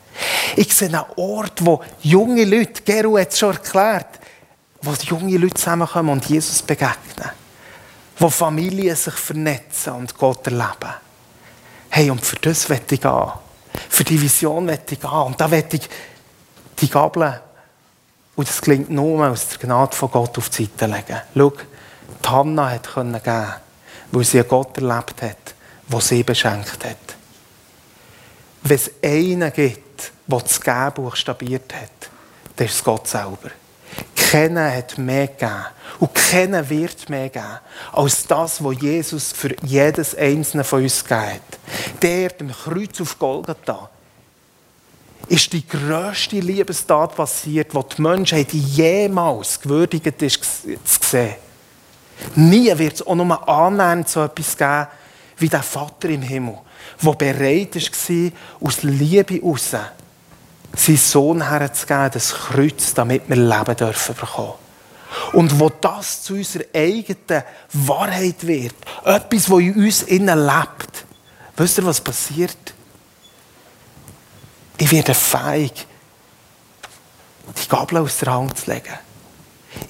Ich 0.55 0.73
sehe 0.73 0.87
einen 0.87 1.03
Ort, 1.15 1.65
wo 1.65 1.81
junge 2.01 2.45
Leute, 2.45 2.81
Geru 2.83 3.19
hat 3.19 3.31
es 3.31 3.39
schon 3.39 3.53
erklärt, 3.53 4.19
wo 4.81 4.93
junge 4.93 5.37
Leute 5.37 5.55
zusammenkommen 5.55 6.09
und 6.09 6.25
Jesus 6.25 6.61
begegnen 6.61 7.31
wo 8.17 8.29
Familien 8.29 8.95
sich 8.95 9.13
vernetzen 9.13 9.93
und 9.93 10.17
Gott 10.17 10.47
erleben. 10.47 10.93
Hey, 11.89 12.09
und 12.09 12.23
für 12.23 12.37
das 12.37 12.69
wette 12.69 12.95
ich 12.95 13.01
gehen. 13.01 13.31
Für 13.89 14.03
die 14.03 14.21
Vision 14.21 14.67
wette 14.67 14.95
ich 14.95 15.01
gehen. 15.01 15.09
Und 15.09 15.39
da 15.39 15.49
wette 15.49 15.77
ich 15.77 15.89
die 16.79 16.89
Gabel, 16.89 17.41
und 18.35 18.47
das 18.47 18.61
klingt 18.61 18.89
nur 18.89 19.27
aus 19.27 19.47
der 19.49 19.59
Gnade 19.59 19.95
von 19.95 20.09
Gott 20.09 20.37
auf 20.37 20.49
die 20.49 20.65
Seite 20.65 20.87
legen. 20.87 21.21
Schau, 21.35 21.53
die 22.23 22.29
Hanna 22.29 22.71
hat 22.71 22.93
geben 22.93 23.53
weil 24.11 24.23
sie 24.23 24.39
einen 24.39 24.47
Gott 24.47 24.77
erlebt 24.77 25.21
hat, 25.21 25.55
der 25.91 26.01
sie 26.01 26.23
beschenkt 26.23 26.83
hat. 26.83 26.97
Wenn 28.63 28.75
es 28.75 28.91
einen 29.03 29.51
gibt, 29.53 30.11
der 30.27 30.39
das 30.39 30.61
Geben 30.61 30.93
buchstabiert 30.95 31.73
hat, 31.73 32.09
dann 32.55 32.67
ist 32.67 32.75
es 32.75 32.83
Gott 32.83 33.07
selber. 33.07 33.51
Keiner 34.33 34.75
hat 34.75 34.97
mehr 34.97 35.27
gegeben. 35.27 35.65
Und 35.99 36.15
keiner 36.15 36.67
wird 36.67 37.07
mehr 37.07 37.29
geben, 37.29 37.59
als 37.91 38.25
das, 38.25 38.63
was 38.63 38.81
Jesus 38.81 39.31
für 39.31 39.55
jedes 39.61 40.15
einzelne 40.15 40.63
von 40.63 40.81
uns 40.81 41.03
gegeben 41.03 41.33
hat. 41.33 42.01
Der, 42.01 42.29
dem 42.29 42.51
Kreuz 42.51 42.99
auf 42.99 43.19
Golgatha, 43.19 43.91
ist 45.27 45.53
die 45.53 45.67
grösste 45.67 46.39
Liebestat 46.39 47.15
passiert, 47.15 47.73
die 47.73 47.95
die 47.95 48.01
Menschheit 48.01 48.51
jemals 48.51 49.61
gewürdigt 49.61 50.19
ist 50.23 50.43
zu 50.43 50.77
sehen. 50.99 51.35
Nie 52.33 52.75
wird 52.75 52.95
es 52.95 53.05
auch 53.05 53.13
nur 53.13 53.47
annähernd 53.47 54.09
so 54.09 54.23
etwas 54.23 54.57
geben, 54.57 54.87
wie 55.37 55.49
der 55.49 55.61
Vater 55.61 56.09
im 56.09 56.23
Himmel, 56.23 56.57
der 57.03 57.11
bereit 57.11 57.75
war, 57.75 58.31
aus 58.61 58.81
Liebe 58.81 59.35
heraus 59.35 59.75
seinen 60.75 60.97
Sohn 60.97 61.49
herzugeben, 61.49 62.11
das 62.13 62.33
Kreuz, 62.33 62.93
damit 62.93 63.29
wir 63.29 63.35
Leben 63.35 63.75
dürfen 63.75 64.15
bekommen. 64.15 64.53
Und 65.33 65.59
wo 65.59 65.69
das 65.69 66.23
zu 66.23 66.33
unserer 66.33 66.65
eigenen 66.73 67.43
Wahrheit 67.73 68.45
wird, 68.47 68.75
etwas, 69.03 69.45
das 69.45 69.59
in 69.59 69.75
uns 69.75 70.01
innen 70.03 70.45
lebt, 70.45 71.05
wisst 71.55 71.77
ihr, 71.77 71.85
was 71.85 72.01
passiert? 72.01 72.73
Ich 74.77 74.91
werde 74.91 75.13
fähig, 75.13 75.85
die 77.63 77.69
Gabel 77.69 77.99
aus 77.99 78.17
der 78.17 78.33
Hand 78.33 78.57
zu 78.57 78.71
legen. 78.71 78.97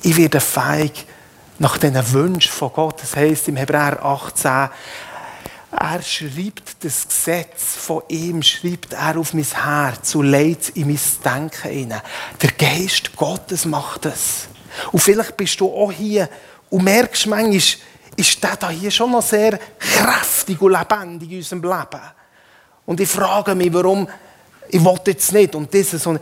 Ich 0.02 0.18
werde 0.18 0.40
fähig, 0.42 1.06
nach 1.60 1.78
diesen 1.78 2.12
Wünschen 2.14 2.52
von 2.52 2.72
Gott, 2.74 3.02
das 3.02 3.16
heisst 3.16 3.48
im 3.48 3.56
Hebräer 3.56 4.04
18, 4.04 4.70
er 5.80 6.02
schreibt 6.02 6.84
das 6.84 7.08
Gesetz 7.08 7.76
von 7.76 8.04
ihm, 8.08 8.42
schreibt 8.44 8.94
er 8.94 9.18
auf 9.18 9.34
mein 9.34 9.44
Herz 9.44 10.16
und 10.16 10.28
legt 10.28 10.70
in 10.70 10.88
mein 10.88 11.00
Denken 11.24 11.70
hinein. 11.70 12.02
Der 12.42 12.52
Geist 12.52 13.16
Gottes 13.16 13.66
macht 13.66 14.06
das. 14.06 14.48
Und 14.92 15.00
vielleicht 15.00 15.36
bist 15.38 15.60
du 15.60 15.68
auch 15.68 15.92
hier 15.92 16.30
und 16.70 16.84
merkst 16.84 17.28
manchmal, 17.28 17.56
ist 18.16 18.44
der 18.44 18.70
hier 18.70 18.92
schon 18.92 19.12
noch 19.12 19.24
sehr 19.24 19.60
kräftig 19.80 20.62
und 20.62 20.72
lebendig 20.72 21.32
in 21.32 21.38
unserem 21.38 21.64
Leben. 21.64 22.02
Und 22.86 23.00
ich 23.00 23.10
frage 23.10 23.56
mich, 23.56 23.74
warum, 23.74 24.08
ich 24.70 24.84
will 24.84 25.00
jetzt 25.06 25.32
nicht 25.32 25.56
und 25.56 25.74
dieses 25.74 26.06
und 26.06 26.20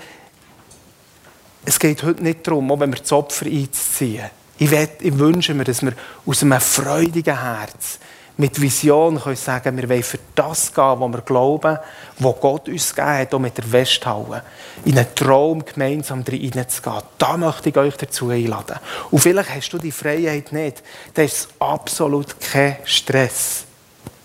es 1.65 1.79
geht 1.79 2.03
heute 2.03 2.23
nicht 2.23 2.45
darum, 2.47 2.71
auch 2.71 2.79
wenn 2.79 2.91
wir 2.91 2.99
das 2.99 3.11
Opfer 3.11 3.45
einzuziehen. 3.45 4.29
Ich, 4.57 4.69
will, 4.71 4.89
ich 4.99 5.17
wünsche 5.17 5.53
mir, 5.53 5.63
dass 5.63 5.81
wir 5.81 5.93
aus 6.25 6.41
einem 6.41 6.59
freudigen 6.59 7.39
Herz 7.39 7.99
mit 8.41 8.59
Vision 8.59 9.21
können 9.21 9.35
sagen, 9.35 9.77
wir 9.77 9.87
wollen 9.87 10.01
für 10.01 10.17
das 10.33 10.73
gehen, 10.73 10.99
was 10.99 11.11
wir 11.11 11.21
glauben, 11.21 11.77
was 12.17 12.35
Gott 12.41 12.67
uns 12.67 12.95
gegeben 12.95 13.17
hat, 13.19 13.33
auch 13.35 13.39
mit 13.39 13.55
der 13.55 13.71
Westhalle, 13.71 14.41
in 14.83 14.97
einen 14.97 15.13
Traum 15.13 15.63
gemeinsam 15.63 16.23
hineinzugehen. 16.27 17.03
Da 17.19 17.37
möchte 17.37 17.69
ich 17.69 17.77
euch 17.77 17.95
dazu 17.97 18.29
einladen. 18.29 18.77
Und 19.11 19.19
vielleicht 19.19 19.53
hast 19.53 19.69
du 19.69 19.77
die 19.77 19.91
Freiheit 19.91 20.51
nicht. 20.51 20.81
Da 21.13 21.21
ist 21.21 21.49
absolut 21.59 22.39
kein 22.39 22.77
Stress. 22.83 23.65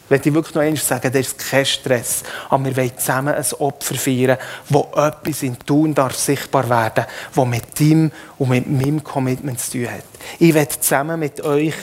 Wenn 0.09 0.21
ich 0.25 0.33
wirklich 0.33 0.55
noch 0.55 0.63
einmal 0.63 0.81
sagen, 0.81 1.13
da 1.13 1.19
ist 1.19 1.39
kein 1.39 1.67
Stress. 1.67 2.23
Aber 2.49 2.65
wir 2.65 2.77
wollen 2.77 2.97
zusammen 2.97 3.35
ein 3.35 3.53
Opfer 3.59 3.97
feiern, 3.97 4.39
wo 4.71 4.89
etwas 4.95 5.43
in 5.43 5.59
Tun 5.59 5.95
darf 5.95 6.17
sichtbar 6.17 6.71
werden, 6.71 7.05
das 7.35 7.47
mit 7.47 7.79
ihm 7.83 8.11
und 8.39 8.49
mit 8.49 8.67
meinem 8.67 9.05
Commitment 9.05 9.61
zu 9.61 9.73
tun 9.73 9.91
hat. 9.91 10.05
Ich 10.39 10.55
werde 10.55 10.81
zusammen 10.81 11.21
mit 11.21 11.43
euch 11.43 11.75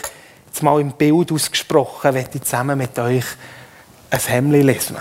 jetzt 0.54 0.62
mal 0.62 0.80
im 0.80 0.92
Bild 0.92 1.32
ausgesprochen, 1.32 2.14
möchte 2.14 2.38
ich 2.38 2.44
zusammen 2.44 2.78
mit 2.78 3.00
euch 3.00 3.26
ein 4.12 4.20
Hemd 4.20 4.54
lesen. 4.54 4.98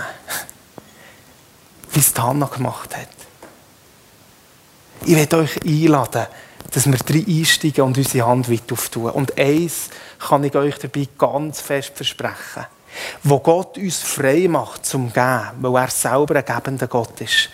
Wie 1.91 1.99
es 1.99 2.11
Hanna 2.17 2.47
gemacht 2.47 2.97
hat. 2.97 3.07
Ich 5.05 5.15
werde 5.15 5.37
euch 5.37 5.61
einladen, 5.63 6.25
dass 6.71 6.87
wir 6.87 6.97
drei 6.97 7.23
einsteigen 7.27 7.83
und 7.83 7.99
unsere 7.99 8.25
Hand 8.25 8.49
weit 8.49 8.71
auftun. 8.71 9.11
Und 9.11 9.37
eins 9.37 9.89
kann 10.17 10.43
ich 10.43 10.55
euch 10.55 10.79
dabei 10.79 11.07
ganz 11.19 11.61
fest 11.61 11.91
versprechen. 11.93 12.65
Wo 13.21 13.39
Gott 13.39 13.77
uns 13.77 13.99
frei 13.99 14.47
macht 14.47 14.87
zum 14.87 15.13
Geben, 15.13 15.51
weil 15.59 15.83
er 15.83 15.89
selber 15.91 16.35
ein 16.35 16.45
gebender 16.45 16.87
Gott 16.87 17.21
ist, 17.21 17.49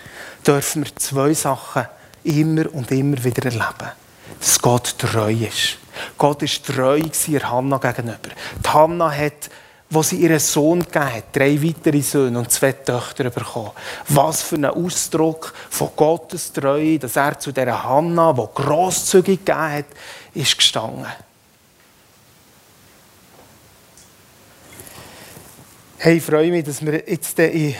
dürfen 0.48 0.86
wir 0.86 0.96
zwei 0.96 1.34
Sachen 1.34 1.86
immer 2.24 2.74
und 2.74 2.92
immer 2.92 3.22
wieder 3.22 3.44
erleben. 3.44 3.92
Dass 4.40 4.62
Gott 4.62 4.98
treu 4.98 5.34
ist. 5.34 5.80
Gott 6.18 6.42
war 6.42 6.76
treu 6.76 7.02
ihr 7.28 7.52
Hannah 7.52 7.78
gegenüber. 7.78 8.30
Die 8.64 8.70
Hannah 8.70 9.12
hat, 9.12 9.50
wo 9.90 10.04
sie 10.04 10.18
ihren 10.18 10.40
Sohn 10.40 10.84
gegeben 10.84 11.14
hat, 11.14 11.24
drei 11.34 11.62
weitere 11.64 12.02
Söhne 12.02 12.40
und 12.40 12.52
zwei 12.52 12.74
Töchter 12.74 13.30
bekommen. 13.30 13.72
Was 14.10 14.44
für 14.44 14.56
ein 14.56 14.66
Ausdruck 14.66 15.54
von 15.70 15.90
Gottes 15.96 16.54
Treue, 16.54 17.00
dass 17.00 17.16
er 17.16 17.40
zu 17.40 17.52
dieser 17.52 17.84
Hannah, 17.84 18.34
die 18.34 18.48
grosszügig 18.54 19.46
gegeben 19.46 19.72
hat, 19.72 19.86
ist 20.34 20.58
gestanden. 20.58 21.08
Hey, 25.98 26.18
ich 26.18 26.24
freue 26.24 26.50
mich, 26.50 26.64
dass 26.64 26.86
wir 26.86 27.04
jetzt 27.10 27.38
in 27.40 27.76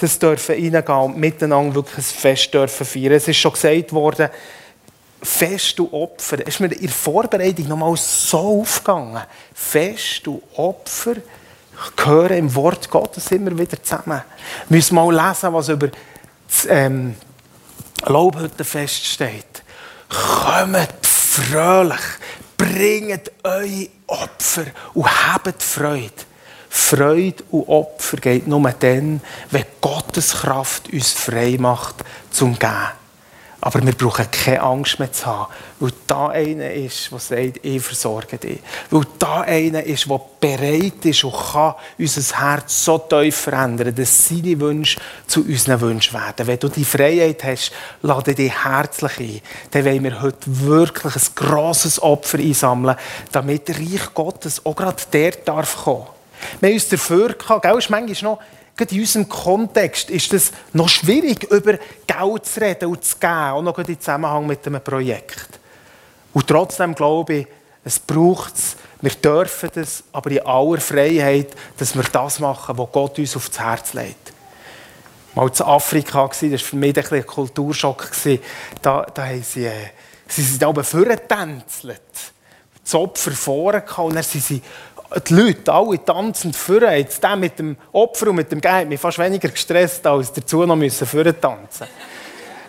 das 0.00 0.18
dürfen 0.18 0.54
reingehen 0.54 0.96
und 0.96 1.18
miteinander 1.18 1.74
wirklich 1.74 1.98
ein 1.98 2.02
Fest 2.02 2.54
dürfen 2.54 2.86
feiern. 2.86 3.12
Es 3.12 3.28
ist 3.28 3.36
schon 3.36 3.52
gesagt 3.52 3.92
worden, 3.92 4.30
Fest 5.22 5.78
und 5.80 5.92
Opfer. 5.92 6.40
Es 6.40 6.54
ist 6.54 6.60
mir 6.60 6.72
in 6.72 6.80
der 6.80 6.90
Vorbereitung 6.90 7.68
nochmal 7.68 7.96
so 7.96 8.60
aufgegangen. 8.62 9.22
Fest 9.54 10.26
und 10.28 10.42
Opfer 10.56 11.16
gehören 11.96 12.38
im 12.38 12.54
Wort 12.54 12.90
Gottes 12.90 13.30
immer 13.30 13.56
wieder 13.56 13.82
zusammen. 13.82 14.22
Wir 14.68 14.76
müssen 14.76 14.94
mal 14.94 15.12
lesen, 15.14 15.52
was 15.52 15.68
über 15.68 15.88
das 15.88 16.66
ähm, 16.68 17.14
Laubhüttenfest 18.04 19.04
steht. 19.04 19.62
Kommt 20.08 21.06
fröhlich, 21.06 22.00
bringt 22.56 23.30
eure 23.42 23.88
Opfer 24.06 24.64
und 24.94 25.32
habt 25.32 25.62
Freude. 25.62 26.10
Freude 26.68 27.42
und 27.50 27.68
Opfer 27.68 28.16
geht 28.18 28.46
nur 28.46 28.70
dann, 28.72 29.20
wenn 29.50 29.64
Gottes 29.80 30.32
Kraft 30.32 30.92
uns 30.92 31.12
frei 31.12 31.56
macht 31.58 31.96
zum 32.30 32.58
Geben. 32.58 32.99
Aber 33.62 33.84
wir 33.84 33.92
brauchen 33.92 34.30
keine 34.30 34.62
Angst 34.62 34.98
mehr 34.98 35.12
zu 35.12 35.26
haben, 35.26 35.52
weil 35.80 35.92
da 36.06 36.28
einer 36.28 36.70
ist, 36.72 37.10
der 37.10 37.18
sagt, 37.18 37.60
ich 37.62 37.82
versorge 37.82 38.38
dich. 38.38 38.60
Weil 38.90 39.02
da 39.18 39.42
einer 39.42 39.82
ist, 39.82 40.08
der 40.08 40.20
bereit 40.40 41.04
ist 41.04 41.24
und 41.24 41.34
kann 41.34 41.74
unser 41.98 42.40
Herz 42.40 42.84
so 42.84 42.98
tief 42.98 43.36
verändern, 43.36 43.94
dass 43.94 44.28
seine 44.28 44.58
Wünsche 44.60 44.98
zu 45.26 45.44
unseren 45.44 45.80
Wünschen 45.82 46.14
werden. 46.14 46.46
Wenn 46.46 46.58
du 46.58 46.68
die 46.68 46.84
Freiheit 46.84 47.44
hast, 47.44 47.72
lade 48.00 48.34
dich 48.34 48.64
herzlich 48.64 49.18
ein. 49.20 49.40
Dann 49.72 49.84
wollen 49.84 50.04
wir 50.04 50.22
heute 50.22 50.38
wirklich 50.46 51.16
ein 51.16 51.34
grosses 51.34 52.02
Opfer 52.02 52.38
einsammeln, 52.38 52.96
damit 53.30 53.68
der 53.68 53.76
Reich 53.76 54.14
Gottes 54.14 54.64
auch 54.64 54.74
gerade 54.74 55.02
der 55.12 55.32
darf 55.32 55.84
kommen. 55.84 56.06
Wir 56.60 56.70
haben 56.70 56.74
uns 56.74 56.88
dafür 56.88 57.34
gehabt, 57.34 57.62
gell, 57.62 57.76
ist 57.76 57.90
manchmal 57.90 58.32
noch 58.32 58.40
Gerade 58.80 58.94
in 58.94 59.02
unserem 59.02 59.28
Kontext 59.28 60.08
ist 60.08 60.32
es 60.32 60.52
noch 60.72 60.88
schwierig, 60.88 61.44
über 61.52 61.74
Geld 62.06 62.46
zu 62.46 62.60
reden 62.62 62.88
und 62.88 63.04
zu 63.04 63.18
geben, 63.18 63.34
auch 63.34 63.60
noch 63.60 63.76
im 63.76 64.00
Zusammenhang 64.00 64.46
mit 64.46 64.66
einem 64.66 64.82
Projekt. 64.82 65.60
Und 66.32 66.46
trotzdem 66.46 66.94
glaube 66.94 67.34
ich, 67.34 67.46
es 67.84 67.98
braucht 67.98 68.54
es, 68.54 68.76
wir 69.02 69.10
dürfen 69.10 69.68
das, 69.74 70.02
aber 70.12 70.30
in 70.30 70.46
aller 70.46 70.80
Freiheit, 70.80 71.48
dass 71.76 71.94
wir 71.94 72.04
das 72.04 72.38
machen, 72.38 72.78
was 72.78 72.88
Gott 72.90 73.18
uns 73.18 73.36
aufs 73.36 73.60
Herz 73.60 73.92
legt. 73.92 74.32
Mal 75.34 75.52
zu 75.52 75.66
Afrika, 75.66 76.26
das 76.28 76.42
war 76.42 76.58
für 76.58 76.76
mich 76.76 76.96
ein, 76.96 77.18
ein 77.18 77.26
Kulturschock. 77.26 78.10
Da, 78.80 79.02
da 79.12 79.26
haben 79.26 79.42
sie, 79.42 79.66
äh, 79.66 79.90
sie 80.26 80.40
sind 80.40 80.64
oben 80.64 80.84
vorgetänzelt. 80.84 82.00
Das 82.82 82.94
Opfer 82.94 83.32
vorne 83.32 83.84
und 83.98 84.14
dann 84.14 84.22
sind 84.22 84.42
sie 84.42 84.62
die 85.26 85.34
Leute 85.34 85.72
alle 85.72 86.04
tanzend 86.04 86.54
führen. 86.54 86.92
Jetzt 86.92 87.22
der 87.22 87.36
mit 87.36 87.58
dem 87.58 87.76
Opfer 87.92 88.28
und 88.28 88.36
mit 88.36 88.52
dem 88.52 88.60
Geld 88.60 88.88
mich 88.88 89.00
fast 89.00 89.18
weniger 89.18 89.48
gestresst, 89.48 90.06
als 90.06 90.32
dazu 90.32 90.64
noch 90.64 90.76
müssen 90.76 91.06
führen 91.06 91.40
tanzen. 91.40 91.86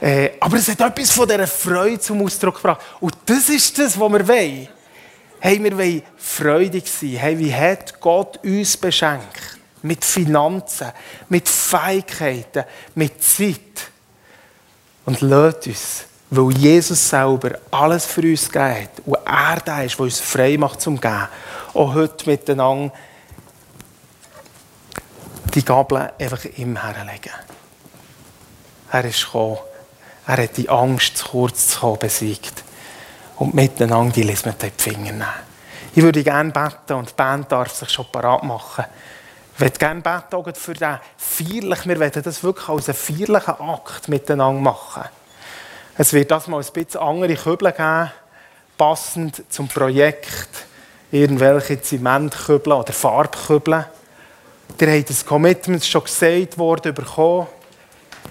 Äh, 0.03 0.31
aber 0.39 0.57
es 0.57 0.67
hat 0.67 0.81
etwas 0.81 1.11
von 1.11 1.27
dieser 1.27 1.45
Freude 1.45 1.99
zum 1.99 2.25
Ausdruck 2.25 2.55
gebracht. 2.55 2.81
Und 2.99 3.13
das 3.27 3.49
ist 3.49 3.77
das, 3.77 3.99
was 3.99 4.11
wir 4.11 4.27
wollen. 4.27 4.67
Hey, 5.39 5.63
wir 5.63 5.77
wollen 5.77 6.01
freudig 6.17 6.87
sein. 6.87 7.17
Hey, 7.17 7.37
wie 7.37 7.53
hat 7.53 7.99
Gott 7.99 8.43
uns 8.43 8.75
beschenkt? 8.77 9.59
Mit 9.83 10.03
Finanzen, 10.03 10.87
mit 11.29 11.47
Fähigkeiten, 11.47 12.63
mit 12.95 13.23
Zeit. 13.23 13.91
Und 15.05 15.21
lasst 15.21 15.67
uns, 15.67 16.05
weil 16.31 16.57
Jesus 16.57 17.09
selber 17.09 17.59
alles 17.69 18.05
für 18.05 18.21
uns 18.21 18.49
geht 18.49 18.89
und 19.05 19.17
er 19.25 19.59
der 19.59 19.83
ist, 19.83 19.99
der 19.99 20.05
uns 20.05 20.19
frei 20.19 20.57
macht 20.57 20.81
zum 20.81 20.99
Gehen 20.99 21.27
auch 21.73 21.93
heute 21.93 22.29
miteinander 22.29 22.93
die 25.53 25.65
Gabel 25.65 26.11
einfach 26.17 26.45
ihm 26.55 26.81
herlegen. 26.81 27.33
Er 28.91 29.05
ist 29.05 29.25
gekommen. 29.25 29.57
Er 30.27 30.43
hat 30.43 30.55
die 30.55 30.69
Angst, 30.69 31.17
zu 31.17 31.27
kurz 31.27 31.67
zu 31.67 31.79
kommen, 31.79 31.99
besiegt. 31.99 32.63
Und 33.37 33.53
miteinander 33.53 34.13
die 34.13 34.23
Lismen 34.23 34.53
in 34.61 34.71
die 34.77 34.81
Finger 34.81 35.11
nehmen. 35.11 35.25
Ich 35.93 36.03
würde 36.03 36.23
gerne 36.23 36.51
beten 36.51 36.93
und 36.93 37.09
die 37.09 37.13
Band 37.13 37.51
darf 37.51 37.73
sich 37.73 37.89
schon 37.89 38.05
parat 38.11 38.43
machen. 38.43 38.85
Ich 39.55 39.59
würde 39.59 39.77
gerne 39.77 40.01
beten 40.01 40.55
für 40.55 40.73
den 40.73 40.99
feierlichen, 41.17 41.89
wir 41.89 41.99
wollen 41.99 42.23
das 42.23 42.43
wirklich 42.43 42.69
als 42.69 42.87
einen 42.87 42.97
feierlichen 42.97 43.55
Akt 43.59 44.07
miteinander 44.07 44.61
machen. 44.61 45.03
Es 45.97 46.13
wird 46.13 46.31
das 46.31 46.47
mal 46.47 46.61
ein 46.61 46.73
bisschen 46.73 47.01
andere 47.01 47.35
Kübel 47.35 47.71
geben, 47.71 48.11
passend 48.77 49.43
zum 49.49 49.67
Projekt 49.67 50.65
irgendwelche 51.11 51.81
Zementkübel 51.81 52.73
oder 52.73 52.93
Farbkübel. 52.93 53.85
Ihr 54.79 54.91
habt 54.91 55.09
das 55.09 55.25
Commitment 55.25 55.83
schon 55.83 56.03
gesagt 56.03 56.57
worden, 56.57 56.93
bekommen. 56.93 57.47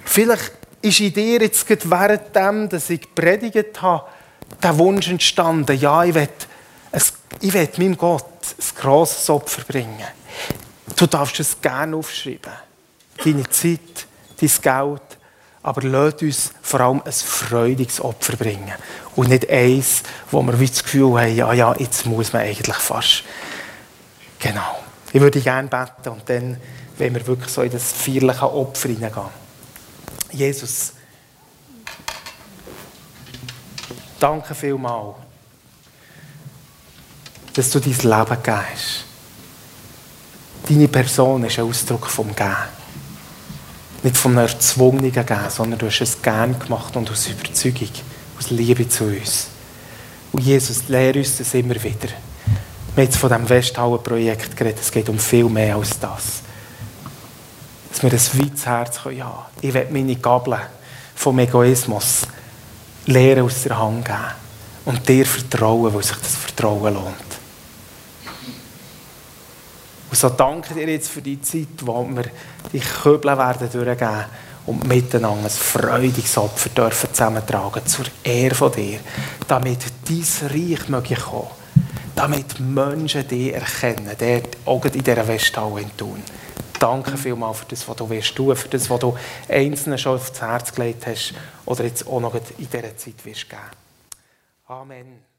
Vielleicht 0.04 0.52
ist 0.82 1.00
in 1.00 1.12
dir 1.12 1.40
jetzt 1.42 1.68
während 1.90 2.34
dem, 2.34 2.68
dass 2.68 2.88
ich 2.88 3.14
predigt 3.14 3.82
habe, 3.82 4.06
der 4.62 4.78
Wunsch 4.78 5.08
entstanden, 5.08 5.78
ja, 5.78 6.02
ich 6.04 6.14
will, 6.14 6.28
ich 7.40 7.52
will 7.52 7.68
meinem 7.76 7.96
Gott 7.96 8.24
ein 8.24 8.80
grosses 8.80 9.28
Opfer 9.28 9.62
bringen. 9.62 10.02
Du 10.96 11.06
darfst 11.06 11.38
es 11.38 11.60
gerne 11.60 11.96
aufschreiben. 11.96 12.52
Deine 13.22 13.48
Zeit, 13.50 14.06
dein 14.40 14.50
Geld, 14.62 15.09
aber 15.62 15.82
lasst 15.82 16.22
uns 16.22 16.52
vor 16.62 16.80
allem 16.80 17.02
ein 17.04 17.12
freudiges 17.12 18.00
Opfer 18.00 18.36
bringen. 18.36 18.74
Und 19.16 19.28
nicht 19.28 19.48
eins, 19.50 20.02
wo 20.30 20.42
wir 20.42 20.52
das 20.52 20.82
Gefühl 20.82 21.20
haben, 21.20 21.34
ja, 21.34 21.52
ja, 21.52 21.74
jetzt 21.76 22.06
muss 22.06 22.32
man 22.32 22.42
eigentlich 22.42 22.76
fast. 22.76 23.24
Genau. 24.38 24.78
Ich 25.12 25.20
würde 25.20 25.40
gerne 25.40 25.68
beten 25.68 26.08
und 26.10 26.28
dann 26.28 26.56
wenn 27.00 27.14
wir 27.14 27.26
wirklich 27.26 27.50
so 27.50 27.62
in 27.62 27.70
das 27.70 27.92
feierliche 27.92 28.52
Opfer 28.52 28.88
hineingehen. 28.90 29.28
Jesus, 30.30 30.92
danke 34.18 34.54
vielmals, 34.54 35.16
dass 37.54 37.70
du 37.70 37.80
dein 37.80 37.92
Leben 37.92 38.42
gegeben 38.42 38.64
hast. 38.72 39.04
Deine 40.68 40.88
Person 40.88 41.44
ist 41.44 41.58
ein 41.58 41.64
Ausdruck 41.64 42.06
vom 42.06 42.36
Gehen. 42.36 42.79
Nicht 44.02 44.16
von 44.16 44.32
einer 44.32 44.48
erzwungenen 44.48 45.12
Gehen, 45.12 45.50
sondern 45.50 45.78
du 45.78 45.86
hast 45.86 46.00
es 46.00 46.22
gern 46.22 46.58
gemacht 46.58 46.96
und 46.96 47.10
aus 47.10 47.28
Überzeugung, 47.28 47.90
aus 48.38 48.50
Liebe 48.50 48.88
zu 48.88 49.04
uns. 49.04 49.48
Und 50.32 50.42
Jesus, 50.42 50.88
lehre 50.88 51.18
uns 51.18 51.38
das 51.38 51.52
immer 51.54 51.74
wieder. 51.74 52.08
Wir 52.94 53.04
haben 53.04 53.10
jetzt 53.10 53.18
von 53.18 53.30
diesem 53.30 53.48
Westhauen-Projekt 53.48 54.56
geredet. 54.56 54.80
Es 54.80 54.90
geht 54.90 55.08
um 55.08 55.18
viel 55.18 55.44
mehr 55.44 55.76
als 55.76 55.98
das. 55.98 56.42
Dass 57.90 58.02
wir 58.02 58.10
ein 58.12 58.42
weites 58.42 58.66
Herz 58.66 59.04
haben. 59.04 59.16
Ja, 59.16 59.46
ich 59.60 59.74
will 59.74 59.86
meine 59.90 60.16
Gabeln 60.16 60.60
vom 61.14 61.38
Egoismus 61.38 62.22
lehren 63.06 63.44
aus 63.44 63.62
der 63.62 63.78
Hand 63.78 64.04
geben. 64.04 64.18
Und 64.86 65.08
dir 65.08 65.26
vertrauen, 65.26 65.92
weil 65.92 66.02
sich 66.02 66.16
das 66.16 66.36
Vertrauen 66.36 66.94
lohnt. 66.94 67.29
Und 70.10 70.16
so 70.16 70.28
danke 70.28 70.74
dir 70.74 70.88
jetzt 70.88 71.08
für 71.08 71.22
die 71.22 71.40
Zeit, 71.40 71.68
wo 71.82 72.04
wir 72.08 72.24
die 72.72 72.80
Köbel 72.80 73.38
werden 73.38 73.70
durchgeben 73.70 74.24
und 74.66 74.86
miteinander 74.86 75.44
ein 75.44 75.50
freudiges 75.50 76.36
Opfer 76.36 76.68
dürfen 76.70 77.10
zusammentragen 77.12 77.86
zur 77.86 78.06
Ehre 78.24 78.54
von 78.54 78.72
dir, 78.72 78.98
damit 79.46 79.84
dein 80.08 80.50
Reich 80.50 80.88
möge 80.88 81.14
kommen, 81.14 81.48
damit 82.16 82.58
Menschen 82.58 83.26
dich 83.26 83.54
erkennen, 83.54 84.10
dort 84.18 84.56
auch 84.66 84.84
in 84.84 85.02
dieser 85.02 85.28
Westhalle 85.28 85.82
in. 85.82 85.90
Danke 86.78 87.16
vielmals 87.16 87.58
für 87.58 87.66
das, 87.66 87.86
was 87.86 87.96
du 87.96 88.08
wirst 88.08 88.34
tun, 88.34 88.56
für 88.56 88.68
das, 88.68 88.88
was 88.88 89.00
du 89.00 89.16
Einzelnen 89.48 89.98
schon 89.98 90.16
aufs 90.16 90.40
Herz 90.40 90.74
gelegt 90.74 91.06
hast 91.06 91.34
oder 91.66 91.84
jetzt 91.84 92.06
auch 92.06 92.20
noch 92.20 92.34
in 92.34 92.42
dieser 92.58 92.96
Zeit 92.96 93.24
wirst 93.24 93.48
geben. 93.48 93.62
Amen. 94.66 95.29